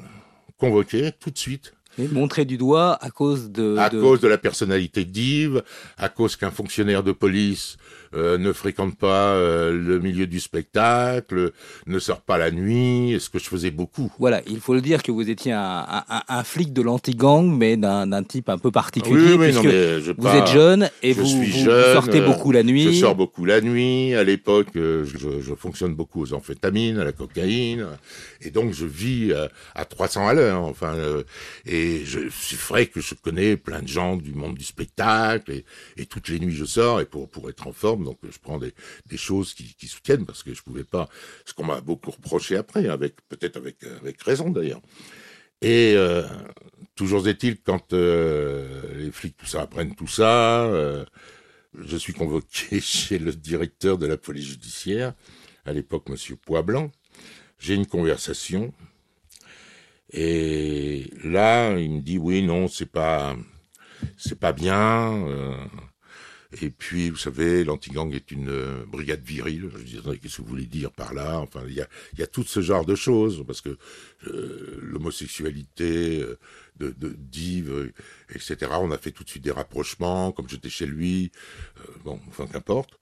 convoqué 0.59 1.13
tout 1.13 1.31
de 1.31 1.39
suite 1.39 1.75
montré 1.99 2.45
du 2.45 2.57
doigt 2.57 2.99
à 3.05 3.11
cause 3.11 3.51
de... 3.51 3.77
À 3.77 3.91
cause 3.91 4.21
de 4.21 4.29
la 4.29 4.39
personnalité 4.39 5.05
d'Yves, 5.05 5.63
à 5.99 6.09
cause 6.09 6.37
qu'un 6.37 6.51
fonctionnaire 6.51 7.03
de 7.03 7.13
police 7.13 7.77
euh, 8.15 8.37
ne 8.37 8.53
fréquente 8.53 8.97
pas 8.97 9.35
euh, 9.35 9.73
le 9.73 9.99
milieu 9.99 10.27
du 10.27 10.39
spectacle, 10.39 11.53
ne 11.87 11.99
sort 11.99 12.21
pas 12.21 12.37
la 12.37 12.51
nuit, 12.51 13.17
ce 13.19 13.31
que 13.31 13.39
je 13.39 13.45
faisais 13.45 13.71
beaucoup? 13.71 14.13
Voilà, 14.19 14.43
il 14.47 14.61
faut 14.61 14.75
le 14.75 14.81
dire 14.83 15.03
que 15.03 15.11
vous 15.11 15.31
étiez 15.31 15.53
un, 15.53 15.87
un, 16.09 16.23
un 16.29 16.45
flic 16.45 16.73
de 16.73 16.83
l'anti-gang, 16.83 17.47
mais 17.47 17.77
d'un 17.77 18.23
type 18.23 18.49
un 18.49 18.59
peu 18.59 18.71
particulier, 18.71 19.35
oui, 19.35 19.47
puisque 19.47 19.63
je 19.63 20.13
vous 20.17 20.29
êtes 20.29 20.49
jeune 20.49 20.91
et 21.03 21.13
vous, 21.13 21.25
vous, 21.25 21.71
sortez 21.95 22.21
euh, 22.21 22.27
beaucoup 22.27 22.53
la 22.53 22.63
nuit. 22.63 22.83
Je 22.83 23.01
sors 23.01 23.15
beaucoup 23.15 23.45
la 23.45 23.61
nuit. 23.61 24.15
À 24.15 24.25
l'époque, 24.25 24.69
je, 24.75 25.05
je, 25.05 25.55
fonctionne 25.55 25.95
beaucoup 25.95 26.23
aux 26.23 26.35
amphétamines, 26.35 26.99
à 26.99 27.05
la 27.05 27.13
cocaïne, 27.13 27.87
et 28.43 28.51
donc 28.51 28.73
je 28.73 28.85
vis 28.85 29.33
à 29.75 29.85
300 29.85 30.29
à 30.29 30.35
l'heure. 30.35 30.63
Enfin, 30.63 30.95
et 31.65 32.03
je, 32.05 32.21
c'est 32.31 32.59
vrai 32.59 32.87
que 32.87 33.01
je 33.01 33.15
connais 33.15 33.57
plein 33.57 33.81
de 33.81 33.89
gens 33.89 34.17
du 34.17 34.35
monde 34.35 34.55
du 34.55 34.65
spectacle, 34.65 35.53
et, 35.53 35.65
et 35.97 36.07
toutes 36.07 36.29
les 36.29 36.39
nuits 36.41 36.55
je 36.55 36.65
sors, 36.65 37.01
et 37.01 37.07
pour, 37.07 37.29
pour 37.29 37.49
être 37.49 37.67
en 37.67 37.73
forme, 37.73 38.02
donc 38.03 38.19
je 38.23 38.39
prends 38.39 38.59
des, 38.59 38.73
choses 39.17 39.55
qui, 39.55 39.89
soutiennent 39.89 40.27
parce 40.27 40.43
que 40.43 40.55
je 40.55 40.63
pouvais 40.63 40.85
pas, 40.85 41.09
ce 41.45 41.55
qu'on 41.55 41.65
m'a 41.65 41.81
beaucoup 41.81 42.11
reproché 42.11 42.57
après, 42.57 42.89
avec 42.89 43.17
peut-être 43.29 43.57
avec 43.57 43.83
avec 43.85 44.23
raison 44.23 44.51
d'ailleurs. 44.51 44.81
Et 45.63 45.95
euh, 45.97 46.27
toujours 46.97 47.29
est-il 47.29 47.61
quand 47.61 47.93
euh, 47.93 48.97
les 48.97 49.13
flics 49.13 49.37
tout 49.37 49.47
ça 49.47 49.63
apprennent 49.63 49.95
tout 49.95 50.09
ça, 50.09 50.65
euh, 50.65 51.05
je 51.79 51.97
suis 51.97 52.13
convoqué 52.13 52.81
chez 52.81 53.19
le 53.19 53.33
directeur 53.33 53.97
de 53.97 54.07
la 54.07 54.17
police 54.17 54.47
judiciaire, 54.47 55.15
à 55.65 55.73
l'époque 55.73 56.09
Monsieur 56.09 56.37
Poisblanc. 56.37 56.91
J'ai 57.61 57.75
une 57.75 57.87
conversation 57.87 58.75
et 60.11 61.11
là 61.23 61.79
il 61.79 61.91
me 61.93 62.01
dit 62.01 62.19
oui 62.19 62.43
non 62.43 62.67
c'est 62.69 62.91
pas 62.91 63.37
c'est 64.17 64.39
pas 64.39 64.53
bien. 64.53 65.25
Et 66.61 66.71
puis, 66.71 67.09
vous 67.09 67.17
savez, 67.17 67.65
l'anti-gang 67.65 68.13
est 68.15 68.31
une 68.31 68.51
euh, 68.51 68.85
brigade 68.87 69.23
virile. 69.23 69.71
Je 69.75 69.83
disais, 69.83 70.19
qu'est-ce 70.19 70.37
que 70.37 70.43
vous 70.43 70.49
voulez 70.49 70.67
dire 70.67 70.93
par 70.93 71.15
là? 71.15 71.39
Enfin, 71.39 71.63
il 71.67 71.75
y 71.75 72.23
a, 72.23 72.27
tout 72.27 72.45
ce 72.45 72.61
genre 72.61 72.85
de 72.85 72.95
choses, 72.95 73.43
parce 73.47 73.63
que 73.63 73.79
euh, 74.27 74.79
l'homosexualité 74.83 76.21
euh, 76.21 76.39
de, 76.77 76.91
de 76.91 77.93
etc., 78.35 78.73
on 78.81 78.91
a 78.91 78.99
fait 78.99 79.13
tout 79.13 79.25
de 79.25 79.31
suite 79.31 79.45
des 79.45 79.51
rapprochements, 79.51 80.33
comme 80.33 80.49
j'étais 80.49 80.69
chez 80.69 80.87
lui, 80.87 81.33
bon, 82.05 82.21
enfin, 82.29 82.47
qu'importe. 82.47 82.99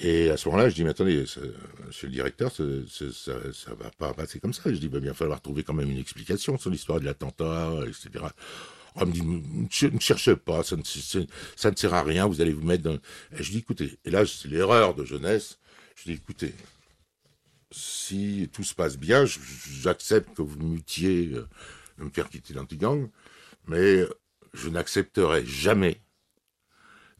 Et 0.00 0.30
à 0.30 0.36
ce 0.36 0.48
moment-là, 0.48 0.68
je 0.68 0.74
dis, 0.74 0.84
mais 0.84 0.90
attendez, 0.90 1.24
monsieur 1.86 2.06
le 2.06 2.12
directeur, 2.12 2.52
ça, 2.52 2.62
ça, 3.12 3.32
ça, 3.52 3.74
va 3.74 3.90
pas 3.90 4.12
passer 4.14 4.38
comme 4.38 4.52
ça. 4.52 4.62
Je 4.72 4.78
dis, 4.78 4.88
bah, 4.88 4.98
il 5.00 5.08
va 5.08 5.14
falloir 5.14 5.40
trouver 5.40 5.64
quand 5.64 5.74
même 5.74 5.90
une 5.90 5.98
explication 5.98 6.56
sur 6.58 6.70
l'histoire 6.70 7.00
de 7.00 7.04
l'attentat, 7.04 7.72
etc. 7.86 8.26
On 8.94 9.06
me 9.06 9.12
dit, 9.12 9.22
ne 9.22 10.00
cherchez 10.00 10.36
pas, 10.36 10.62
ça 10.62 10.76
ne, 10.76 10.82
sert 11.76 11.94
à 11.94 12.02
rien, 12.02 12.26
vous 12.26 12.40
allez 12.40 12.52
vous 12.52 12.66
mettre 12.66 12.84
dans... 12.84 12.98
Je 13.32 13.50
dis, 13.50 13.58
écoutez, 13.58 13.98
et 14.04 14.10
là, 14.10 14.24
c'est 14.26 14.48
l'erreur 14.48 14.94
de 14.94 15.04
jeunesse. 15.04 15.58
Je 15.96 16.04
dis, 16.04 16.12
écoutez, 16.12 16.54
si 17.70 18.48
tout 18.52 18.64
se 18.64 18.74
passe 18.74 18.96
bien, 18.96 19.24
j'accepte 19.26 20.34
que 20.34 20.42
vous 20.42 20.58
mutiez, 20.58 21.30
euh, 21.34 21.48
de 21.98 22.04
me 22.04 22.10
faire 22.10 22.28
quitter 22.28 22.54
l'antigang, 22.54 23.08
mais 23.66 24.04
je 24.54 24.68
n'accepterai 24.68 25.44
jamais 25.44 26.00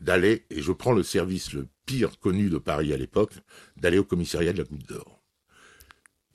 d'aller, 0.00 0.46
et 0.50 0.62
je 0.62 0.72
prends 0.72 0.92
le 0.92 1.02
service 1.02 1.52
le 1.52 1.66
pire 1.84 2.18
connu 2.18 2.50
de 2.50 2.58
Paris 2.58 2.92
à 2.92 2.96
l'époque, 2.96 3.34
d'aller 3.76 3.98
au 3.98 4.04
commissariat 4.04 4.52
de 4.52 4.58
la 4.58 4.64
Goutte 4.64 4.86
d'Or. 4.86 5.22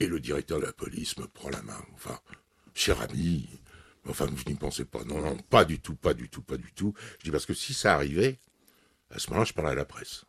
Et 0.00 0.06
le 0.06 0.20
directeur 0.20 0.60
de 0.60 0.66
la 0.66 0.72
police 0.72 1.16
me 1.18 1.26
prend 1.26 1.50
la 1.50 1.62
main. 1.62 1.82
Enfin, 1.94 2.18
cher 2.74 3.00
ami, 3.00 3.48
Enfin, 4.08 4.28
je 4.36 4.50
n'y 4.50 4.56
pensais 4.56 4.84
pas. 4.84 5.02
Non, 5.04 5.20
non, 5.20 5.36
pas 5.36 5.64
du 5.64 5.80
tout, 5.80 5.94
pas 5.94 6.14
du 6.14 6.28
tout, 6.28 6.42
pas 6.42 6.56
du 6.56 6.72
tout. 6.72 6.94
Je 7.18 7.24
dis 7.24 7.30
parce 7.30 7.46
que 7.46 7.54
si 7.54 7.74
ça 7.74 7.94
arrivait, 7.94 8.38
à 9.10 9.18
ce 9.18 9.30
moment-là, 9.30 9.46
je 9.46 9.52
parlais 9.52 9.70
à 9.70 9.74
la 9.74 9.84
presse. 9.84 10.24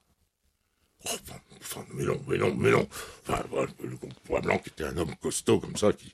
Mais 1.94 2.06
non, 2.06 2.20
mais 2.28 2.38
non, 2.38 2.56
mais 2.56 2.72
non. 2.72 2.88
Le 3.28 3.96
comte 3.98 4.44
Blanc 4.44 4.62
était 4.66 4.86
un 4.86 4.98
homme 4.98 5.16
costaud 5.22 5.60
comme 5.60 5.76
ça, 5.76 5.94
qui. 5.94 6.14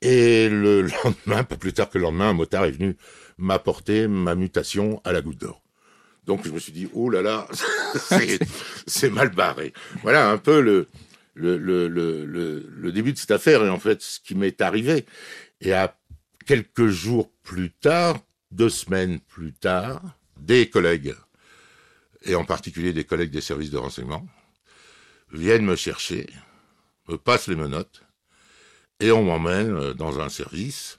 Et 0.00 0.48
le 0.48 0.82
lendemain, 1.04 1.44
pas 1.44 1.56
plus 1.56 1.72
tard 1.72 1.90
que 1.90 1.98
le 1.98 2.02
lendemain, 2.02 2.30
un 2.30 2.34
motard 2.34 2.66
est 2.66 2.72
venu 2.72 2.96
m'apporter 3.38 4.06
ma 4.06 4.34
mutation 4.34 5.00
à 5.04 5.12
la 5.12 5.22
goutte 5.22 5.38
d'or. 5.38 5.62
Donc 6.24 6.46
je 6.46 6.50
me 6.50 6.58
suis 6.58 6.72
dit, 6.72 6.88
oh 6.94 7.10
là 7.10 7.20
là, 7.20 7.48
c'est 8.86 9.10
mal 9.10 9.30
barré. 9.30 9.72
Voilà 10.02 10.30
un 10.30 10.38
peu 10.38 10.60
le, 10.60 10.88
le, 11.34 12.92
début 12.92 13.12
de 13.12 13.18
cette 13.18 13.30
affaire 13.30 13.64
et 13.64 13.68
en 13.68 13.78
fait 13.78 14.00
ce 14.00 14.20
qui 14.20 14.34
m'est 14.34 14.60
arrivé. 14.60 15.04
Et 15.60 15.72
à 15.72 15.96
quelques 16.44 16.88
jours 16.88 17.30
plus 17.42 17.70
tard, 17.70 18.18
deux 18.50 18.68
semaines 18.68 19.20
plus 19.20 19.52
tard, 19.52 20.00
des 20.38 20.68
collègues, 20.68 21.14
et 22.22 22.34
en 22.34 22.44
particulier 22.44 22.92
des 22.92 23.04
collègues 23.04 23.30
des 23.30 23.40
services 23.40 23.70
de 23.70 23.78
renseignement, 23.78 24.26
viennent 25.32 25.64
me 25.64 25.76
chercher, 25.76 26.28
me 27.08 27.16
passent 27.16 27.48
les 27.48 27.56
menottes, 27.56 28.02
et 29.00 29.10
on 29.10 29.24
m'emmène 29.24 29.74
euh, 29.74 29.94
dans 29.94 30.20
un 30.20 30.28
service 30.28 30.98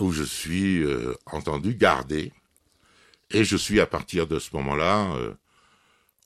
où 0.00 0.12
je 0.12 0.22
suis 0.22 0.82
euh, 0.82 1.14
entendu 1.26 1.74
gardé, 1.74 2.32
et 3.30 3.44
je 3.44 3.56
suis 3.56 3.80
à 3.80 3.86
partir 3.86 4.26
de 4.26 4.38
ce 4.38 4.54
moment-là 4.56 5.12
euh, 5.14 5.34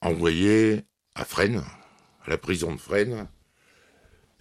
envoyé 0.00 0.84
à 1.14 1.24
Fresnes, 1.24 1.64
à 2.24 2.30
la 2.30 2.38
prison 2.38 2.74
de 2.74 2.80
Fresnes, 2.80 3.28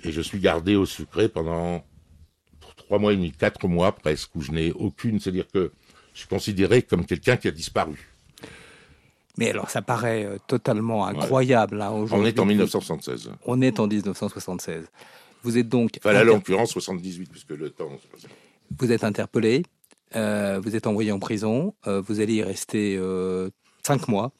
et 0.03 0.11
je 0.11 0.21
suis 0.21 0.39
gardé 0.39 0.75
au 0.75 0.85
sucré 0.85 1.29
pendant 1.29 1.85
trois 2.75 2.99
mois 2.99 3.13
et 3.13 3.15
demi, 3.15 3.31
quatre 3.31 3.67
mois 3.67 3.91
presque, 3.91 4.35
où 4.35 4.41
je 4.41 4.51
n'ai 4.51 4.71
aucune, 4.71 5.19
c'est-à-dire 5.19 5.47
que 5.53 5.71
je 6.13 6.19
suis 6.19 6.27
considéré 6.27 6.81
comme 6.81 7.05
quelqu'un 7.05 7.37
qui 7.37 7.47
a 7.47 7.51
disparu. 7.51 8.09
Mais 9.37 9.49
alors, 9.49 9.69
ça 9.69 9.81
paraît 9.81 10.25
euh, 10.25 10.37
totalement 10.47 11.07
incroyable. 11.07 11.81
Hein, 11.81 11.91
on 12.11 12.23
est 12.23 12.39
en 12.39 12.45
1976. 12.45 13.31
On 13.45 13.61
est 13.61 13.79
en 13.79 13.87
1976. 13.87 14.85
Vous 15.41 15.57
êtes 15.57 15.67
donc. 15.67 15.91
Enfin, 15.97 16.13
là, 16.13 16.23
l'occurrence 16.23 16.71
78, 16.71 17.29
puisque 17.31 17.49
le 17.49 17.69
temps. 17.71 17.89
Vous 18.77 18.91
êtes 18.91 19.03
interpellé, 19.03 19.63
euh, 20.15 20.59
vous 20.63 20.75
êtes 20.75 20.87
envoyé 20.87 21.11
en 21.11 21.19
prison, 21.19 21.73
euh, 21.87 22.01
vous 22.01 22.21
allez 22.21 22.35
y 22.35 22.43
rester 22.43 22.99
cinq 23.83 24.07
mois. 24.07 24.31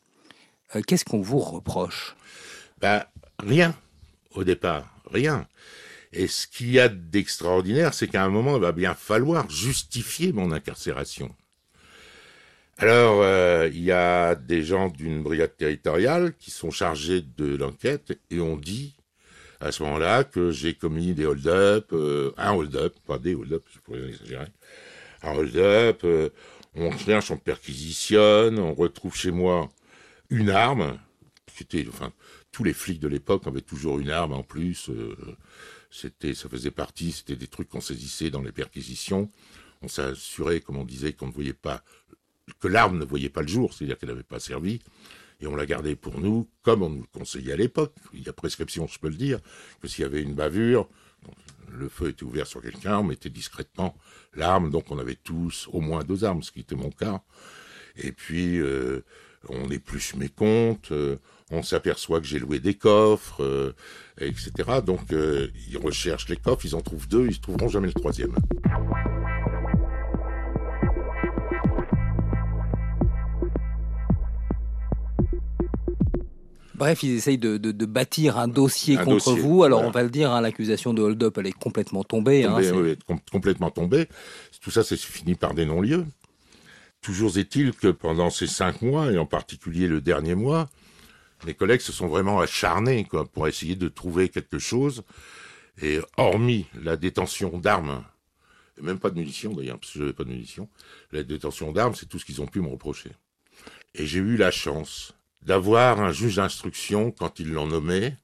Qu'est-ce 0.87 1.05
qu'on 1.05 1.21
vous 1.21 1.39
reproche? 1.39 2.15
Ben, 2.79 3.03
Rien, 3.39 3.75
au 4.35 4.43
départ, 4.43 4.85
rien. 5.11 5.47
Et 6.13 6.27
ce 6.27 6.45
qu'il 6.45 6.71
y 6.71 6.79
a 6.79 6.89
d'extraordinaire, 6.89 7.93
c'est 7.93 8.07
qu'à 8.07 8.23
un 8.23 8.29
moment, 8.29 8.55
il 8.55 8.61
va 8.61 8.71
bien 8.71 8.93
falloir 8.93 9.49
justifier 9.49 10.31
mon 10.31 10.51
incarcération. 10.51 11.33
Alors, 12.77 13.21
euh, 13.23 13.69
il 13.73 13.81
y 13.81 13.91
a 13.91 14.35
des 14.35 14.63
gens 14.63 14.89
d'une 14.89 15.23
brigade 15.23 15.55
territoriale 15.57 16.33
qui 16.37 16.51
sont 16.51 16.71
chargés 16.71 17.23
de 17.37 17.55
l'enquête 17.55 18.19
et 18.29 18.39
on 18.39 18.57
dit 18.57 18.95
à 19.59 19.71
ce 19.71 19.83
moment-là 19.83 20.23
que 20.23 20.51
j'ai 20.51 20.73
commis 20.73 21.13
des 21.13 21.25
hold-up, 21.25 21.89
euh, 21.93 22.31
un 22.37 22.51
hold-up, 22.51 22.95
pas 23.07 23.17
des 23.17 23.33
hold-up, 23.35 23.63
je 23.73 23.79
pourrais 23.79 24.09
exagérer, 24.09 24.47
un 25.21 25.33
hold-up, 25.33 26.01
euh, 26.03 26.29
on 26.75 26.95
cherche, 26.97 27.31
on 27.31 27.37
perquisitionne, 27.37 28.59
on 28.59 28.73
retrouve 28.73 29.15
chez 29.15 29.31
moi 29.31 29.71
une 30.29 30.49
arme, 30.49 30.99
enfin, 31.87 32.11
tous 32.51 32.63
les 32.63 32.73
flics 32.73 32.99
de 32.99 33.07
l'époque 33.07 33.47
avaient 33.47 33.61
toujours 33.61 33.99
une 33.99 34.09
arme 34.09 34.33
en 34.33 34.43
plus, 34.43 34.89
c'était, 35.93 36.33
ça 36.33 36.49
faisait 36.49 36.71
partie, 36.71 37.11
c'était 37.11 37.35
des 37.35 37.47
trucs 37.47 37.69
qu'on 37.69 37.79
saisissait 37.79 38.31
dans 38.31 38.41
les 38.41 38.51
perquisitions. 38.51 39.29
On 39.83 39.87
s'assurait, 39.87 40.59
comme 40.59 40.77
on 40.77 40.85
disait, 40.85 41.13
qu'on 41.13 41.27
ne 41.27 41.31
voyait 41.31 41.53
pas, 41.53 41.83
que 42.59 42.67
l'arme 42.67 42.97
ne 42.97 43.05
voyait 43.05 43.29
pas 43.29 43.43
le 43.43 43.47
jour, 43.47 43.73
c'est-à-dire 43.73 43.99
qu'elle 43.99 44.09
n'avait 44.09 44.23
pas 44.23 44.39
servi. 44.39 44.79
Et 45.39 45.45
on 45.45 45.55
la 45.55 45.67
gardait 45.67 45.95
pour 45.95 46.19
nous, 46.19 46.49
comme 46.63 46.81
on 46.81 46.89
nous 46.89 47.05
conseillait 47.11 47.53
à 47.53 47.57
l'époque. 47.57 47.93
Il 48.13 48.23
y 48.23 48.29
a 48.29 48.33
prescription, 48.33 48.87
je 48.87 48.97
peux 48.97 49.09
le 49.09 49.15
dire, 49.15 49.39
que 49.81 49.87
s'il 49.87 50.01
y 50.01 50.05
avait 50.05 50.23
une 50.23 50.33
bavure, 50.33 50.89
le 51.71 51.87
feu 51.89 52.09
était 52.09 52.23
ouvert 52.23 52.47
sur 52.47 52.61
quelqu'un, 52.61 52.99
on 52.99 53.03
mettait 53.03 53.29
discrètement 53.29 53.95
l'arme, 54.33 54.71
donc 54.71 54.89
on 54.89 54.97
avait 54.97 55.15
tous 55.15 55.69
au 55.71 55.79
moins 55.79 56.03
deux 56.03 56.23
armes, 56.23 56.41
ce 56.41 56.51
qui 56.51 56.61
était 56.61 56.75
mon 56.75 56.89
cas. 56.89 57.21
Et 57.97 58.11
puis, 58.11 58.59
euh, 58.59 59.01
on 59.47 59.69
épluche 59.69 60.15
mes 60.15 60.29
comptes, 60.29 60.91
euh, 60.91 61.17
on 61.53 61.63
s'aperçoit 61.63 62.19
que 62.19 62.27
j'ai 62.27 62.39
loué 62.39 62.59
des 62.59 62.73
coffres, 62.73 63.43
euh, 63.43 63.73
etc. 64.19 64.51
Donc 64.85 65.13
euh, 65.13 65.47
ils 65.69 65.77
recherchent 65.77 66.27
les 66.27 66.35
coffres, 66.35 66.65
ils 66.65 66.75
en 66.75 66.81
trouvent 66.81 67.07
deux, 67.07 67.25
ils 67.25 67.35
ne 67.37 67.41
trouveront 67.41 67.69
jamais 67.69 67.87
le 67.87 67.93
troisième. 67.93 68.35
Bref, 76.75 77.03
ils 77.03 77.15
essayent 77.15 77.37
de, 77.37 77.85
bâtir 77.85 78.37
un 78.37 78.49
dossier 78.49 78.97
contre 78.97 79.35
vous. 79.35 79.63
Alors, 79.63 79.83
on 79.83 79.91
va 79.91 80.03
le 80.03 80.09
dire, 80.09 80.33
hein, 80.33 80.41
l'accusation 80.41 80.93
de 80.93 81.01
hold-up, 81.01 81.37
elle 81.37 81.47
est 81.47 81.57
complètement 81.57 82.03
tombée. 82.03 82.43
Hein, 82.43 82.57
oui, 82.57 82.97
complètement 83.31 83.69
tombée. 83.69 84.09
Tout 84.59 84.71
ça, 84.71 84.83
c'est 84.83 84.97
fini 84.97 85.35
par 85.35 85.53
des 85.53 85.65
non-lieux. 85.65 86.05
Toujours 87.01 87.37
est-il 87.37 87.71
que 87.71 87.87
pendant 87.87 88.29
ces 88.29 88.47
cinq 88.47 88.81
mois, 88.81 89.13
et 89.13 89.17
en 89.17 89.25
particulier 89.25 89.87
le 89.87 90.01
dernier 90.01 90.35
mois, 90.35 90.67
mes 91.45 91.53
collègues 91.53 91.81
se 91.81 91.91
sont 91.91 92.07
vraiment 92.07 92.39
acharnés 92.39 93.07
pour 93.33 93.47
essayer 93.47 93.75
de 93.75 93.87
trouver 93.87 94.29
quelque 94.29 94.59
chose. 94.59 95.03
Et 95.81 95.99
hormis 96.17 96.67
la 96.75 96.97
détention 96.97 97.57
d'armes, 97.57 98.03
et 98.77 98.81
même 98.81 98.99
pas 98.99 99.09
de 99.09 99.17
munitions 99.17 99.53
d'ailleurs, 99.53 99.79
parce 99.79 99.91
que 99.91 99.99
je 99.99 100.03
n'avais 100.03 100.13
pas 100.13 100.23
de 100.23 100.29
munitions, 100.29 100.69
la 101.11 101.23
détention 101.23 101.71
d'armes, 101.71 101.95
c'est 101.95 102.05
tout 102.05 102.19
ce 102.19 102.25
qu'ils 102.25 102.41
ont 102.41 102.47
pu 102.47 102.61
me 102.61 102.67
reprocher. 102.67 103.11
Et 103.95 104.05
j'ai 104.05 104.19
eu 104.19 104.37
la 104.37 104.51
chance 104.51 105.13
d'avoir 105.41 105.99
un 105.99 106.11
juge 106.11 106.35
d'instruction, 106.35 107.11
quand 107.11 107.39
ils 107.39 107.51
l'ont 107.51 107.67
nommé, 107.67 108.15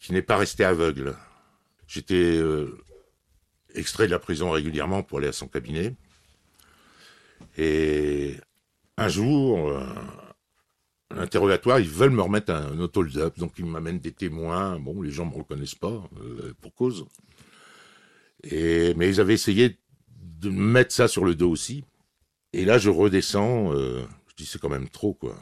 qui 0.00 0.12
n'est 0.12 0.22
pas 0.22 0.36
resté 0.36 0.64
aveugle. 0.64 1.16
J'étais 1.86 2.14
euh, 2.14 2.78
extrait 3.74 4.06
de 4.06 4.12
la 4.12 4.18
prison 4.18 4.50
régulièrement 4.50 5.02
pour 5.02 5.18
aller 5.18 5.28
à 5.28 5.32
son 5.32 5.48
cabinet. 5.48 5.94
Et 7.56 8.36
un 8.96 9.08
jour, 9.08 9.68
euh, 9.68 9.86
l'interrogatoire, 11.14 11.80
ils 11.80 11.88
veulent 11.88 12.10
me 12.10 12.22
remettre 12.22 12.52
un, 12.52 12.78
auto 12.78 13.04
up 13.18 13.38
donc 13.38 13.52
ils 13.58 13.64
m'amènent 13.64 13.98
des 13.98 14.12
témoins. 14.12 14.78
Bon, 14.78 15.02
les 15.02 15.10
gens 15.10 15.26
me 15.26 15.34
reconnaissent 15.34 15.74
pas 15.74 16.02
euh, 16.20 16.52
pour 16.60 16.74
cause. 16.74 17.06
Et 18.42 18.94
mais 18.94 19.08
ils 19.08 19.20
avaient 19.20 19.34
essayé 19.34 19.78
de 20.40 20.50
mettre 20.50 20.92
ça 20.92 21.08
sur 21.08 21.24
le 21.24 21.34
dos 21.34 21.50
aussi. 21.50 21.84
Et 22.52 22.64
là, 22.64 22.78
je 22.78 22.90
redescends. 22.90 23.72
Euh, 23.74 24.02
je 24.28 24.34
dis 24.36 24.46
c'est 24.46 24.60
quand 24.60 24.68
même 24.68 24.88
trop 24.88 25.14
quoi. 25.14 25.36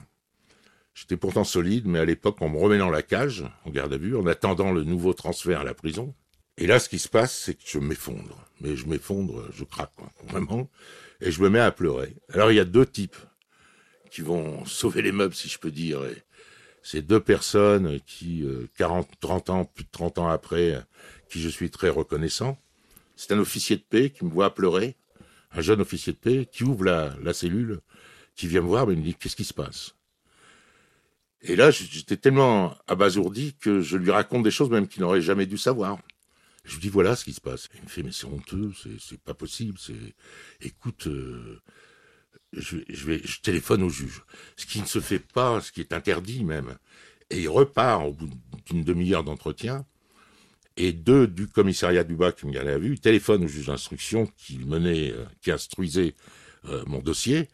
J'étais 0.94 1.16
pourtant 1.16 1.44
solide, 1.44 1.87
mais 1.87 1.98
à 1.98 2.04
l'époque, 2.04 2.37
on 2.40 2.50
me 2.50 2.58
remet 2.58 2.78
dans 2.78 2.90
la 2.90 3.02
cage, 3.02 3.44
en 3.64 3.70
garde 3.70 3.94
à 3.94 3.96
vue, 3.96 4.14
en 4.14 4.26
attendant 4.26 4.72
le 4.72 4.85
nouveau 4.85 5.14
transfert 5.14 5.61
à 5.61 5.64
la 5.64 5.74
prison. 5.74 6.14
Et 6.58 6.66
là, 6.66 6.78
ce 6.78 6.90
qui 6.90 6.98
se 6.98 7.08
passe, 7.08 7.35
c'est 7.35 7.54
que 7.54 7.62
je 7.64 7.78
m'effondre. 7.78 8.46
Mais 8.61 8.76
je 8.76 8.87
m'effondre, 8.87 9.48
je 9.54 9.64
craque, 9.64 9.94
quoi, 9.96 10.12
vraiment. 10.28 10.68
Et 11.22 11.30
je 11.30 11.40
me 11.42 11.48
mets 11.48 11.61
à 11.61 11.70
pleurer. 11.70 12.14
Alors, 12.28 12.52
il 12.52 12.56
y 12.56 12.61
a 12.61 12.66
deux 12.66 12.85
types 12.85 13.16
qui 14.12 14.20
vont 14.20 14.64
sauver 14.66 15.01
les 15.01 15.11
meubles, 15.11 15.35
si 15.35 15.48
je 15.48 15.59
peux 15.59 15.70
dire. 15.70 16.05
Et 16.05 16.22
ces 16.83 17.01
deux 17.01 17.20
personnes 17.20 17.98
qui, 18.07 18.44
40, 18.77 19.09
euh, 19.09 19.16
30 19.20 19.51
ans, 19.51 19.64
plus 19.64 19.85
de 19.85 19.90
30 19.90 20.18
ans 20.18 20.29
après, 20.29 20.79
qui 21.31 21.40
je 21.40 21.48
suis 21.48 21.70
très 21.70 21.88
reconnaissant. 21.88 22.59
C'est 23.16 23.33
un 23.33 23.38
officier 23.38 23.77
de 23.77 23.83
paix 23.83 24.11
qui 24.11 24.27
me 24.27 24.31
voit 24.31 24.55
pleurer, 24.55 24.96
un 25.53 25.62
jeune 25.62 25.81
officier 25.81 26.12
de 26.12 26.18
paix 26.18 26.46
qui 26.51 26.62
ouvre 26.62 26.85
la, 26.85 27.33
cellule, 27.33 27.81
qui 28.37 28.48
vient 28.48 28.61
me 28.61 28.66
voir, 28.66 28.87
mais 28.87 28.92
il 28.92 28.98
me 28.98 29.05
dit 29.05 29.14
qu'est-ce 29.14 29.37
qui 29.37 29.44
se 29.44 29.55
passe? 29.55 29.94
Et 31.40 31.57
là, 31.57 31.70
j'étais 31.70 32.18
tellement 32.18 32.77
abasourdi 32.87 33.55
que 33.55 33.81
je 33.81 33.96
lui 33.96 34.11
raconte 34.11 34.42
des 34.42 34.51
choses 34.51 34.70
même 34.70 34.88
qu'il 34.88 35.01
n'aurait 35.01 35.22
jamais 35.22 35.46
dû 35.46 35.57
savoir. 35.57 35.98
Je 36.64 36.75
lui 36.75 36.83
dis 36.83 36.88
voilà 36.90 37.16
ce 37.16 37.25
qui 37.25 37.33
se 37.33 37.40
passe. 37.40 37.68
Il 37.75 37.83
me 37.83 37.88
fait 37.88 38.03
mais 38.03 38.12
c'est 38.12 38.27
honteux, 38.27 38.72
c'est 39.01 39.20
pas 39.20 39.35
possible. 39.35 39.79
C'est 39.81 40.14
écoute, 40.61 41.09
euh, 41.09 41.61
je, 42.52 43.40
téléphone 43.40 43.82
au 43.82 43.88
juge. 43.88 44.22
Ce 44.56 44.66
qui 44.66 44.80
ne 44.80 44.86
se 44.86 45.00
fait 45.00 45.18
pas, 45.18 45.60
ce 45.60 45.72
qui 45.72 45.80
est 45.80 45.92
interdit 45.92 46.44
même. 46.44 46.76
Et 47.30 47.40
il 47.40 47.48
repart 47.48 48.04
au 48.04 48.12
bout 48.12 48.30
d'une 48.66 48.84
demi-heure 48.84 49.24
d'entretien. 49.24 49.86
Et 50.76 50.92
deux 50.92 51.26
du 51.26 51.48
commissariat 51.48 52.04
du 52.04 52.16
bas 52.16 52.32
qui 52.32 52.46
me 52.46 52.52
gardait 52.52 52.72
à 52.72 52.78
vue 52.78 52.98
téléphone 52.98 53.44
au 53.44 53.48
juge 53.48 53.66
d'instruction 53.66 54.26
qui 54.38 54.58
menait, 54.58 55.12
euh, 55.12 55.24
qui 55.42 55.50
instruisait 55.50 56.14
euh, 56.66 56.82
mon 56.86 57.00
dossier. 57.00 57.48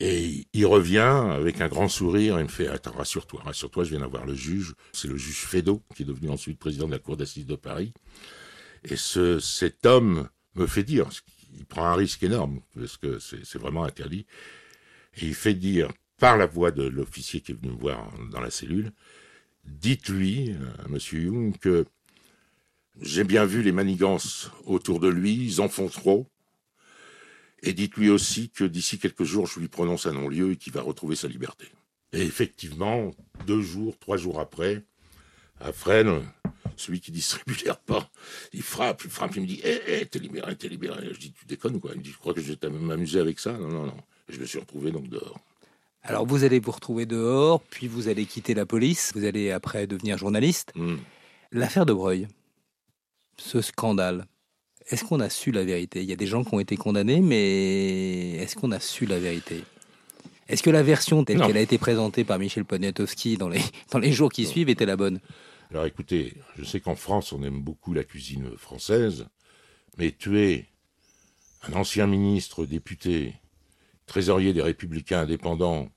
Et 0.00 0.46
il 0.54 0.66
revient 0.66 0.98
avec 0.98 1.60
un 1.60 1.68
grand 1.68 1.88
sourire 1.88 2.38
et 2.38 2.42
me 2.42 2.48
fait 2.48 2.66
Attends, 2.66 2.92
rassure-toi, 2.92 3.42
rassure-toi, 3.44 3.84
je 3.84 3.90
viens 3.90 4.00
d'avoir 4.00 4.24
le 4.24 4.34
juge. 4.34 4.74
C'est 4.92 5.08
le 5.08 5.16
juge 5.16 5.36
Fédot, 5.36 5.82
qui 5.94 6.02
est 6.02 6.06
devenu 6.06 6.30
ensuite 6.30 6.58
président 6.58 6.86
de 6.86 6.92
la 6.92 6.98
Cour 6.98 7.16
d'assises 7.16 7.46
de 7.46 7.56
Paris. 7.56 7.92
Et 8.84 8.96
ce, 8.96 9.38
cet 9.38 9.84
homme 9.84 10.28
me 10.54 10.66
fait 10.66 10.84
dire, 10.84 11.10
il 11.56 11.66
prend 11.66 11.84
un 11.86 11.94
risque 11.94 12.22
énorme, 12.22 12.60
parce 12.74 12.96
que 12.96 13.18
c'est 13.18 13.58
vraiment 13.58 13.84
interdit, 13.84 14.26
et 15.16 15.26
il 15.26 15.34
fait 15.34 15.54
dire, 15.54 15.90
par 16.18 16.36
la 16.36 16.46
voix 16.46 16.70
de 16.70 16.82
l'officier 16.82 17.40
qui 17.40 17.52
est 17.52 17.54
venu 17.54 17.72
me 17.72 17.78
voir 17.78 18.12
dans 18.30 18.40
la 18.40 18.50
cellule, 18.50 18.92
dites-lui, 19.64 20.54
à 20.78 20.86
M. 20.86 20.98
Young, 21.12 21.58
que 21.58 21.86
j'ai 23.00 23.24
bien 23.24 23.44
vu 23.44 23.62
les 23.62 23.72
manigances 23.72 24.50
autour 24.64 25.00
de 25.00 25.08
lui, 25.08 25.34
ils 25.34 25.60
en 25.60 25.68
font 25.68 25.88
trop, 25.88 26.26
et 27.62 27.72
dites-lui 27.72 28.10
aussi 28.10 28.50
que 28.50 28.64
d'ici 28.64 28.98
quelques 28.98 29.24
jours, 29.24 29.46
je 29.46 29.60
lui 29.60 29.68
prononce 29.68 30.06
un 30.06 30.12
non-lieu 30.12 30.52
et 30.52 30.56
qu'il 30.56 30.72
va 30.72 30.82
retrouver 30.82 31.16
sa 31.16 31.28
liberté. 31.28 31.66
Et 32.12 32.22
effectivement, 32.22 33.10
deux 33.46 33.60
jours, 33.60 33.98
trois 33.98 34.16
jours 34.16 34.40
après, 34.40 34.82
à 35.60 35.72
Fresnes, 35.72 36.22
celui 36.80 37.00
qui 37.00 37.12
distribue 37.12 37.56
les 37.64 37.70
repas, 37.70 38.08
il 38.52 38.62
frappe, 38.62 39.02
il 39.04 39.10
frappe, 39.10 39.36
il 39.36 39.42
me 39.42 39.46
dit 39.46 39.60
Hé, 39.62 39.80
eh, 39.86 40.00
hé, 40.00 40.06
t'es 40.06 40.18
libéré, 40.18 40.56
t'es 40.56 40.68
libéré. 40.68 41.08
Je 41.12 41.18
dis 41.18 41.32
Tu 41.32 41.44
déconnes 41.46 41.76
ou 41.76 41.80
quoi? 41.80 41.92
Il 41.94 41.98
me 41.98 42.02
dit 42.02 42.10
Je 42.10 42.18
crois 42.18 42.34
que 42.34 42.40
je 42.40 42.52
vais 42.52 42.68
m'amuser 42.70 43.20
avec 43.20 43.38
ça. 43.38 43.52
Non, 43.52 43.68
non, 43.68 43.86
non. 43.86 43.96
Et 44.28 44.32
je 44.32 44.40
me 44.40 44.46
suis 44.46 44.58
retrouvé 44.58 44.90
donc 44.90 45.08
dehors. 45.08 45.38
Alors 46.02 46.26
vous 46.26 46.44
allez 46.44 46.60
vous 46.60 46.70
retrouver 46.70 47.04
dehors, 47.04 47.60
puis 47.60 47.86
vous 47.86 48.08
allez 48.08 48.24
quitter 48.24 48.54
la 48.54 48.64
police, 48.64 49.12
vous 49.14 49.24
allez 49.24 49.50
après 49.50 49.86
devenir 49.86 50.16
journaliste. 50.16 50.72
Hmm. 50.74 50.96
L'affaire 51.52 51.84
de 51.84 51.92
Breuil, 51.92 52.26
ce 53.36 53.60
scandale, 53.60 54.26
est-ce 54.88 55.04
qu'on 55.04 55.20
a 55.20 55.28
su 55.28 55.52
la 55.52 55.62
vérité? 55.62 56.02
Il 56.02 56.08
y 56.08 56.12
a 56.12 56.16
des 56.16 56.26
gens 56.26 56.42
qui 56.42 56.54
ont 56.54 56.60
été 56.60 56.76
condamnés, 56.76 57.20
mais 57.20 58.32
est-ce 58.36 58.56
qu'on 58.56 58.72
a 58.72 58.80
su 58.80 59.04
la 59.04 59.18
vérité? 59.18 59.62
Est-ce 60.48 60.62
que 60.62 60.70
la 60.70 60.82
version 60.82 61.22
telle 61.22 61.40
qu'elle 61.40 61.56
a 61.56 61.60
été 61.60 61.78
présentée 61.78 62.24
par 62.24 62.38
Michel 62.38 62.64
Poniatowski 62.64 63.36
dans 63.36 63.48
les, 63.48 63.60
dans 63.92 63.98
les 63.98 64.10
jours 64.10 64.32
qui 64.32 64.46
suivent 64.46 64.68
était 64.68 64.86
la 64.86 64.96
bonne? 64.96 65.20
Alors 65.70 65.86
écoutez, 65.86 66.34
je 66.58 66.64
sais 66.64 66.80
qu'en 66.80 66.96
France, 66.96 67.32
on 67.32 67.44
aime 67.44 67.62
beaucoup 67.62 67.94
la 67.94 68.02
cuisine 68.02 68.56
française, 68.56 69.28
mais 69.98 70.10
tuer 70.10 70.66
un 71.62 71.74
ancien 71.74 72.08
ministre, 72.08 72.66
député, 72.66 73.34
trésorier 74.06 74.52
des 74.52 74.62
Républicains 74.62 75.20
indépendants 75.20 75.88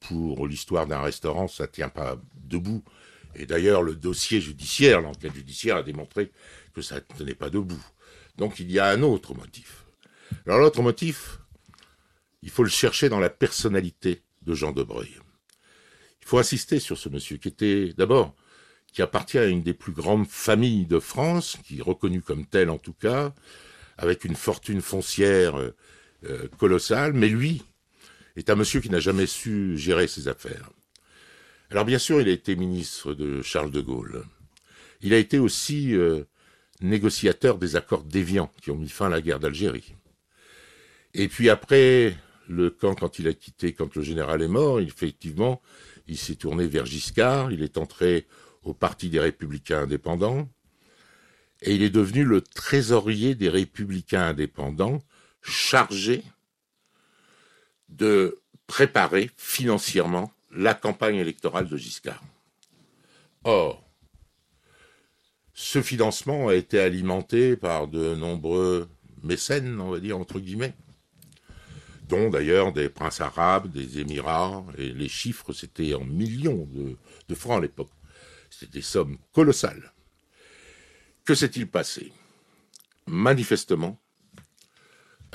pour 0.00 0.46
l'histoire 0.46 0.86
d'un 0.86 1.02
restaurant, 1.02 1.48
ça 1.48 1.64
ne 1.64 1.68
tient 1.68 1.90
pas 1.90 2.16
debout. 2.34 2.82
Et 3.34 3.44
d'ailleurs, 3.44 3.82
le 3.82 3.94
dossier 3.94 4.40
judiciaire, 4.40 5.02
l'enquête 5.02 5.34
judiciaire 5.34 5.76
a 5.76 5.82
démontré 5.82 6.32
que 6.72 6.80
ça 6.80 6.96
ne 6.96 7.18
tenait 7.18 7.34
pas 7.34 7.50
debout. 7.50 7.84
Donc 8.38 8.58
il 8.58 8.70
y 8.70 8.78
a 8.78 8.88
un 8.88 9.02
autre 9.02 9.34
motif. 9.34 9.84
Alors 10.46 10.60
l'autre 10.60 10.80
motif, 10.80 11.40
il 12.42 12.48
faut 12.50 12.62
le 12.64 12.70
chercher 12.70 13.10
dans 13.10 13.20
la 13.20 13.30
personnalité 13.30 14.22
de 14.42 14.54
Jean 14.54 14.72
de 14.72 14.82
Breuil. 14.82 15.14
Il 16.22 16.26
faut 16.26 16.38
insister 16.38 16.80
sur 16.80 16.96
ce 16.96 17.10
monsieur 17.10 17.36
qui 17.36 17.48
était 17.48 17.92
d'abord 17.92 18.34
qui 18.94 19.02
appartient 19.02 19.38
à 19.38 19.46
une 19.46 19.62
des 19.62 19.74
plus 19.74 19.92
grandes 19.92 20.28
familles 20.28 20.86
de 20.86 21.00
France, 21.00 21.58
qui 21.64 21.78
est 21.78 21.82
reconnue 21.82 22.22
comme 22.22 22.46
telle 22.46 22.70
en 22.70 22.78
tout 22.78 22.92
cas, 22.92 23.34
avec 23.98 24.24
une 24.24 24.36
fortune 24.36 24.80
foncière 24.80 25.58
euh, 25.58 25.74
euh, 26.26 26.46
colossale, 26.58 27.12
mais 27.12 27.28
lui 27.28 27.62
est 28.36 28.50
un 28.50 28.54
monsieur 28.54 28.80
qui 28.80 28.90
n'a 28.90 29.00
jamais 29.00 29.26
su 29.26 29.76
gérer 29.76 30.06
ses 30.06 30.28
affaires. 30.28 30.70
Alors 31.70 31.84
bien 31.84 31.98
sûr, 31.98 32.20
il 32.20 32.28
a 32.28 32.32
été 32.32 32.54
ministre 32.54 33.14
de 33.14 33.42
Charles 33.42 33.72
de 33.72 33.80
Gaulle. 33.80 34.24
Il 35.02 35.12
a 35.12 35.18
été 35.18 35.40
aussi 35.40 35.96
euh, 35.96 36.22
négociateur 36.80 37.58
des 37.58 37.74
accords 37.74 38.04
d'Évian 38.04 38.50
qui 38.62 38.70
ont 38.70 38.76
mis 38.76 38.88
fin 38.88 39.06
à 39.06 39.10
la 39.10 39.20
guerre 39.20 39.40
d'Algérie. 39.40 39.96
Et 41.14 41.26
puis 41.26 41.50
après 41.50 42.16
le 42.48 42.70
camp, 42.70 42.94
quand 42.94 43.18
il 43.18 43.26
a 43.26 43.32
quitté, 43.32 43.72
quand 43.72 43.96
le 43.96 44.02
général 44.02 44.40
est 44.40 44.48
mort, 44.48 44.78
effectivement, 44.78 45.60
il 46.06 46.18
s'est 46.18 46.36
tourné 46.36 46.66
vers 46.66 46.86
Giscard, 46.86 47.50
il 47.50 47.62
est 47.62 47.76
entré 47.76 48.26
au 48.64 48.74
Parti 48.74 49.08
des 49.08 49.20
Républicains 49.20 49.82
indépendants, 49.82 50.48
et 51.62 51.74
il 51.74 51.82
est 51.82 51.90
devenu 51.90 52.24
le 52.24 52.40
trésorier 52.40 53.34
des 53.34 53.48
Républicains 53.48 54.28
indépendants, 54.28 55.00
chargé 55.42 56.22
de 57.88 58.38
préparer 58.66 59.30
financièrement 59.36 60.32
la 60.50 60.74
campagne 60.74 61.16
électorale 61.16 61.68
de 61.68 61.76
Giscard. 61.76 62.22
Or, 63.44 63.84
ce 65.52 65.82
financement 65.82 66.48
a 66.48 66.54
été 66.54 66.80
alimenté 66.80 67.56
par 67.56 67.88
de 67.88 68.14
nombreux 68.14 68.88
mécènes, 69.22 69.80
on 69.80 69.90
va 69.90 70.00
dire, 70.00 70.18
entre 70.18 70.40
guillemets, 70.40 70.74
dont 72.08 72.30
d'ailleurs 72.30 72.72
des 72.72 72.88
princes 72.88 73.20
arabes, 73.20 73.70
des 73.70 73.98
émirats, 73.98 74.64
et 74.78 74.90
les 74.90 75.08
chiffres, 75.08 75.52
c'était 75.52 75.94
en 75.94 76.04
millions 76.04 76.68
de, 77.28 77.34
francs 77.34 77.58
à 77.58 77.60
l'époque. 77.60 77.90
C'était 78.50 78.72
des 78.72 78.82
sommes 78.82 79.18
colossales. 79.32 79.92
Que 81.24 81.34
s'est-il 81.34 81.66
passé? 81.68 82.12
Manifestement, 83.06 83.98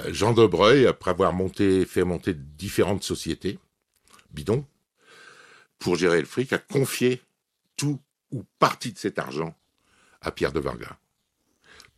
Jean 0.07 0.33
de 0.33 0.45
Breuil, 0.45 0.87
après 0.87 1.11
avoir 1.11 1.33
monté, 1.33 1.85
fait 1.85 2.03
monter 2.03 2.33
différentes 2.33 3.03
sociétés, 3.03 3.59
bidons, 4.31 4.65
pour 5.77 5.95
gérer 5.95 6.19
le 6.19 6.25
fric, 6.25 6.53
a 6.53 6.57
confié 6.57 7.21
tout 7.77 7.99
ou 8.31 8.43
partie 8.59 8.93
de 8.93 8.97
cet 8.97 9.19
argent 9.19 9.57
à 10.21 10.31
Pierre 10.31 10.51
de 10.51 10.59
Vargas 10.59 10.97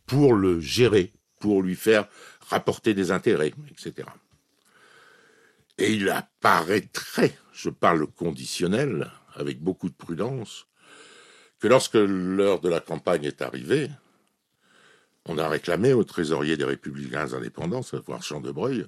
pour 0.06 0.34
le 0.34 0.60
gérer, 0.60 1.12
pour 1.40 1.62
lui 1.62 1.76
faire 1.76 2.08
rapporter 2.48 2.94
des 2.94 3.10
intérêts, 3.10 3.54
etc. 3.70 4.08
Et 5.78 5.92
il 5.94 6.08
apparaîtrait, 6.10 7.36
je 7.52 7.70
parle 7.70 8.06
conditionnel, 8.06 9.10
avec 9.34 9.60
beaucoup 9.60 9.88
de 9.88 9.94
prudence, 9.94 10.66
que 11.62 11.68
lorsque 11.68 11.94
l'heure 11.94 12.58
de 12.58 12.68
la 12.68 12.80
campagne 12.80 13.22
est 13.22 13.40
arrivée, 13.40 13.88
on 15.26 15.38
a 15.38 15.48
réclamé 15.48 15.92
au 15.92 16.02
trésorier 16.02 16.56
des 16.56 16.64
républicains 16.64 17.34
indépendants, 17.34 17.82
savoir 17.82 18.20
Jean 18.20 18.40
de 18.40 18.50
Breuil, 18.50 18.84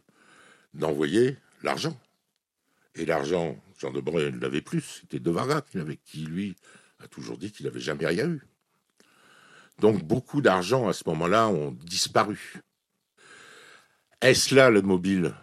d'envoyer 0.75 1.37
l'argent. 1.63 1.97
Et 2.97 3.07
l'argent, 3.07 3.57
Jean 3.79 3.93
de 3.93 4.01
Breuil 4.01 4.33
ne 4.33 4.41
l'avait 4.41 4.61
plus, 4.61 5.03
c'était 5.03 5.21
de 5.21 5.31
Vargas 5.31 5.63
qui, 6.05 6.25
lui, 6.25 6.57
a 6.99 7.07
toujours 7.07 7.39
dit 7.39 7.53
qu'il 7.53 7.65
n'avait 7.67 7.79
jamais 7.79 8.07
rien 8.07 8.29
eu. 8.29 8.43
Donc 9.79 10.03
beaucoup 10.03 10.43
d'argent 10.43 10.89
à 10.89 10.93
ce 10.93 11.05
moment-là 11.07 11.47
ont 11.47 11.71
disparu. 11.71 12.55
Est-ce 14.21 14.53
là 14.53 14.71
le 14.71 14.83
mobile 14.83 15.37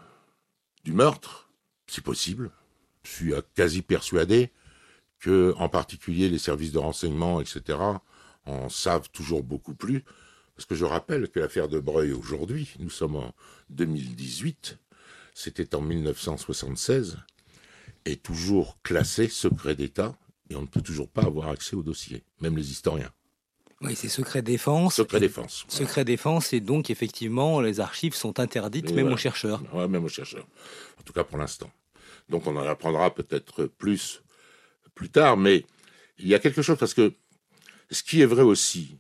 du 0.83 0.91
meurtre? 0.91 1.49
C'est 1.87 2.03
possible. 2.03 2.51
Je 3.05 3.09
suis 3.09 3.33
quasi 3.55 3.83
persuadé 3.83 4.51
que, 5.21 5.53
en 5.57 5.69
particulier, 5.69 6.27
les 6.27 6.39
services 6.39 6.73
de 6.73 6.79
renseignement, 6.79 7.39
etc., 7.39 7.79
en 8.45 8.69
savent 8.69 9.09
toujours 9.11 9.43
beaucoup 9.43 9.75
plus. 9.75 10.03
Parce 10.55 10.65
que 10.65 10.75
je 10.75 10.83
rappelle 10.83 11.29
que 11.29 11.39
l'affaire 11.39 11.69
de 11.69 11.79
Breuil 11.79 12.11
aujourd'hui, 12.11 12.73
nous 12.79 12.89
sommes 12.89 13.15
en 13.15 13.33
2018, 13.69 14.77
c'était 15.33 15.75
en 15.75 15.81
1976, 15.81 17.17
est 18.05 18.21
toujours 18.21 18.77
classée 18.83 19.29
secret 19.29 19.75
d'État 19.75 20.15
et 20.49 20.55
on 20.55 20.61
ne 20.61 20.67
peut 20.67 20.81
toujours 20.81 21.07
pas 21.07 21.21
avoir 21.23 21.49
accès 21.49 21.75
au 21.75 21.83
dossier, 21.83 22.23
même 22.41 22.57
les 22.57 22.71
historiens. 22.71 23.11
Oui, 23.81 23.95
c'est 23.95 24.09
secret 24.09 24.41
défense. 24.41 24.95
Secret 24.95 25.19
défense. 25.19 25.65
Secret 25.67 26.05
défense, 26.05 26.53
et 26.53 26.59
donc 26.59 26.89
effectivement, 26.89 27.61
les 27.61 27.79
archives 27.79 28.13
sont 28.13 28.39
interdites, 28.39 28.91
même 28.91 29.11
aux 29.11 29.17
chercheurs. 29.17 29.63
Oui, 29.73 29.87
même 29.87 30.03
aux 30.03 30.09
chercheurs. 30.09 30.45
En 30.99 31.03
tout 31.03 31.13
cas 31.13 31.23
pour 31.23 31.37
l'instant. 31.37 31.71
Donc 32.29 32.45
on 32.45 32.55
en 32.57 32.67
apprendra 32.67 33.13
peut-être 33.13 33.65
plus 33.65 34.21
plus 34.95 35.09
tard, 35.09 35.37
mais 35.37 35.65
il 36.17 36.27
y 36.27 36.35
a 36.35 36.39
quelque 36.39 36.61
chose 36.61 36.77
parce 36.77 36.93
que 36.93 37.13
ce 37.89 38.03
qui 38.03 38.21
est 38.21 38.25
vrai 38.25 38.43
aussi, 38.43 38.97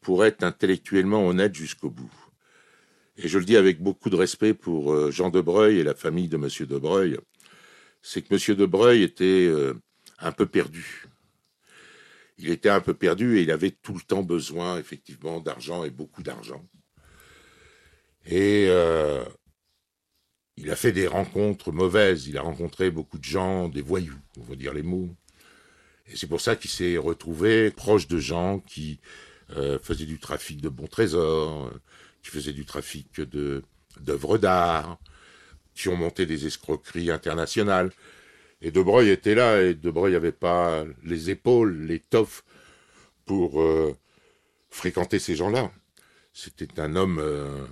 pour 0.00 0.24
être 0.24 0.42
intellectuellement 0.42 1.26
honnête 1.26 1.54
jusqu'au 1.54 1.90
bout, 1.90 2.12
et 3.16 3.28
je 3.28 3.38
le 3.38 3.44
dis 3.44 3.56
avec 3.56 3.82
beaucoup 3.82 4.08
de 4.08 4.16
respect 4.16 4.54
pour 4.54 4.92
euh, 4.92 5.10
Jean 5.10 5.28
de 5.28 5.40
Breuil 5.40 5.78
et 5.78 5.84
la 5.84 5.94
famille 5.94 6.28
de 6.28 6.38
Monsieur 6.38 6.66
de 6.66 6.78
Breuil, 6.78 7.18
c'est 8.00 8.22
que 8.22 8.32
Monsieur 8.32 8.54
de 8.54 8.64
Breuil 8.64 9.02
était 9.02 9.46
euh, 9.46 9.74
un 10.18 10.32
peu 10.32 10.46
perdu. 10.46 11.04
Il 12.38 12.48
était 12.48 12.70
un 12.70 12.80
peu 12.80 12.94
perdu 12.94 13.36
et 13.36 13.42
il 13.42 13.50
avait 13.50 13.72
tout 13.72 13.92
le 13.92 14.00
temps 14.00 14.22
besoin, 14.22 14.78
effectivement, 14.78 15.40
d'argent 15.40 15.84
et 15.84 15.90
beaucoup 15.90 16.22
d'argent. 16.22 16.64
Et 18.24 18.66
euh, 18.68 19.22
il 20.60 20.70
a 20.70 20.76
fait 20.76 20.92
des 20.92 21.06
rencontres 21.06 21.72
mauvaises. 21.72 22.26
Il 22.26 22.36
a 22.36 22.42
rencontré 22.42 22.90
beaucoup 22.90 23.18
de 23.18 23.24
gens, 23.24 23.68
des 23.68 23.82
voyous, 23.82 24.18
on 24.38 24.44
va 24.44 24.56
dire 24.56 24.74
les 24.74 24.82
mots. 24.82 25.08
Et 26.06 26.16
c'est 26.16 26.26
pour 26.26 26.40
ça 26.40 26.56
qu'il 26.56 26.70
s'est 26.70 26.96
retrouvé 26.96 27.70
proche 27.70 28.08
de 28.08 28.18
gens 28.18 28.60
qui 28.60 29.00
euh, 29.56 29.78
faisaient 29.78 30.06
du 30.06 30.18
trafic 30.18 30.60
de 30.60 30.68
bons 30.68 30.86
trésors, 30.86 31.72
qui 32.22 32.30
faisaient 32.30 32.52
du 32.52 32.64
trafic 32.66 33.20
d'œuvres 34.00 34.38
d'art, 34.38 34.98
qui 35.74 35.88
ont 35.88 35.96
monté 35.96 36.26
des 36.26 36.46
escroqueries 36.46 37.10
internationales. 37.10 37.90
Et 38.62 38.70
De 38.70 38.80
était 39.08 39.34
là, 39.34 39.62
et 39.62 39.74
De 39.74 39.90
n'avait 39.90 40.32
pas 40.32 40.84
les 41.02 41.30
épaules, 41.30 41.86
l'étoffe 41.86 42.44
pour 43.24 43.62
euh, 43.62 43.96
fréquenter 44.70 45.18
ces 45.18 45.36
gens-là. 45.36 45.72
C'était 46.32 46.80
un 46.80 46.96
homme, 46.96 47.18
euh, 47.18 47.66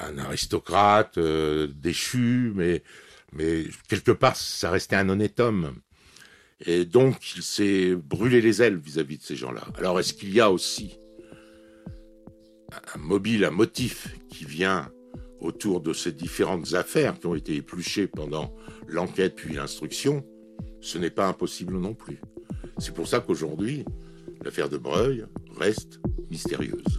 un 0.00 0.18
aristocrate, 0.18 1.18
déchu, 1.18 2.52
mais, 2.54 2.82
quelque 3.88 4.12
part, 4.12 4.36
ça 4.36 4.70
restait 4.70 4.96
un 4.96 5.08
honnête 5.08 5.40
homme. 5.40 5.74
Et 6.66 6.84
donc, 6.84 7.36
il 7.36 7.42
s'est 7.42 7.94
brûlé 7.94 8.40
les 8.40 8.62
ailes 8.62 8.76
vis-à-vis 8.76 9.18
de 9.18 9.22
ces 9.22 9.36
gens-là. 9.36 9.64
Alors, 9.76 9.98
est-ce 10.00 10.14
qu'il 10.14 10.32
y 10.32 10.40
a 10.40 10.50
aussi 10.50 10.98
un 12.94 12.98
mobile, 12.98 13.44
un 13.44 13.50
motif 13.50 14.08
qui 14.30 14.44
vient 14.44 14.90
autour 15.40 15.80
de 15.80 15.92
ces 15.92 16.12
différentes 16.12 16.74
affaires 16.74 17.18
qui 17.18 17.26
ont 17.26 17.34
été 17.34 17.54
épluchées 17.56 18.06
pendant 18.06 18.54
l'enquête 18.88 19.36
puis 19.36 19.54
l'instruction, 19.54 20.24
ce 20.80 20.98
n'est 20.98 21.10
pas 21.10 21.26
impossible 21.26 21.76
non 21.78 21.94
plus. 21.94 22.20
C'est 22.78 22.94
pour 22.94 23.06
ça 23.06 23.20
qu'aujourd'hui, 23.20 23.84
l'affaire 24.42 24.68
de 24.68 24.78
Breuil 24.78 25.24
reste 25.56 26.00
mystérieuse. 26.30 26.98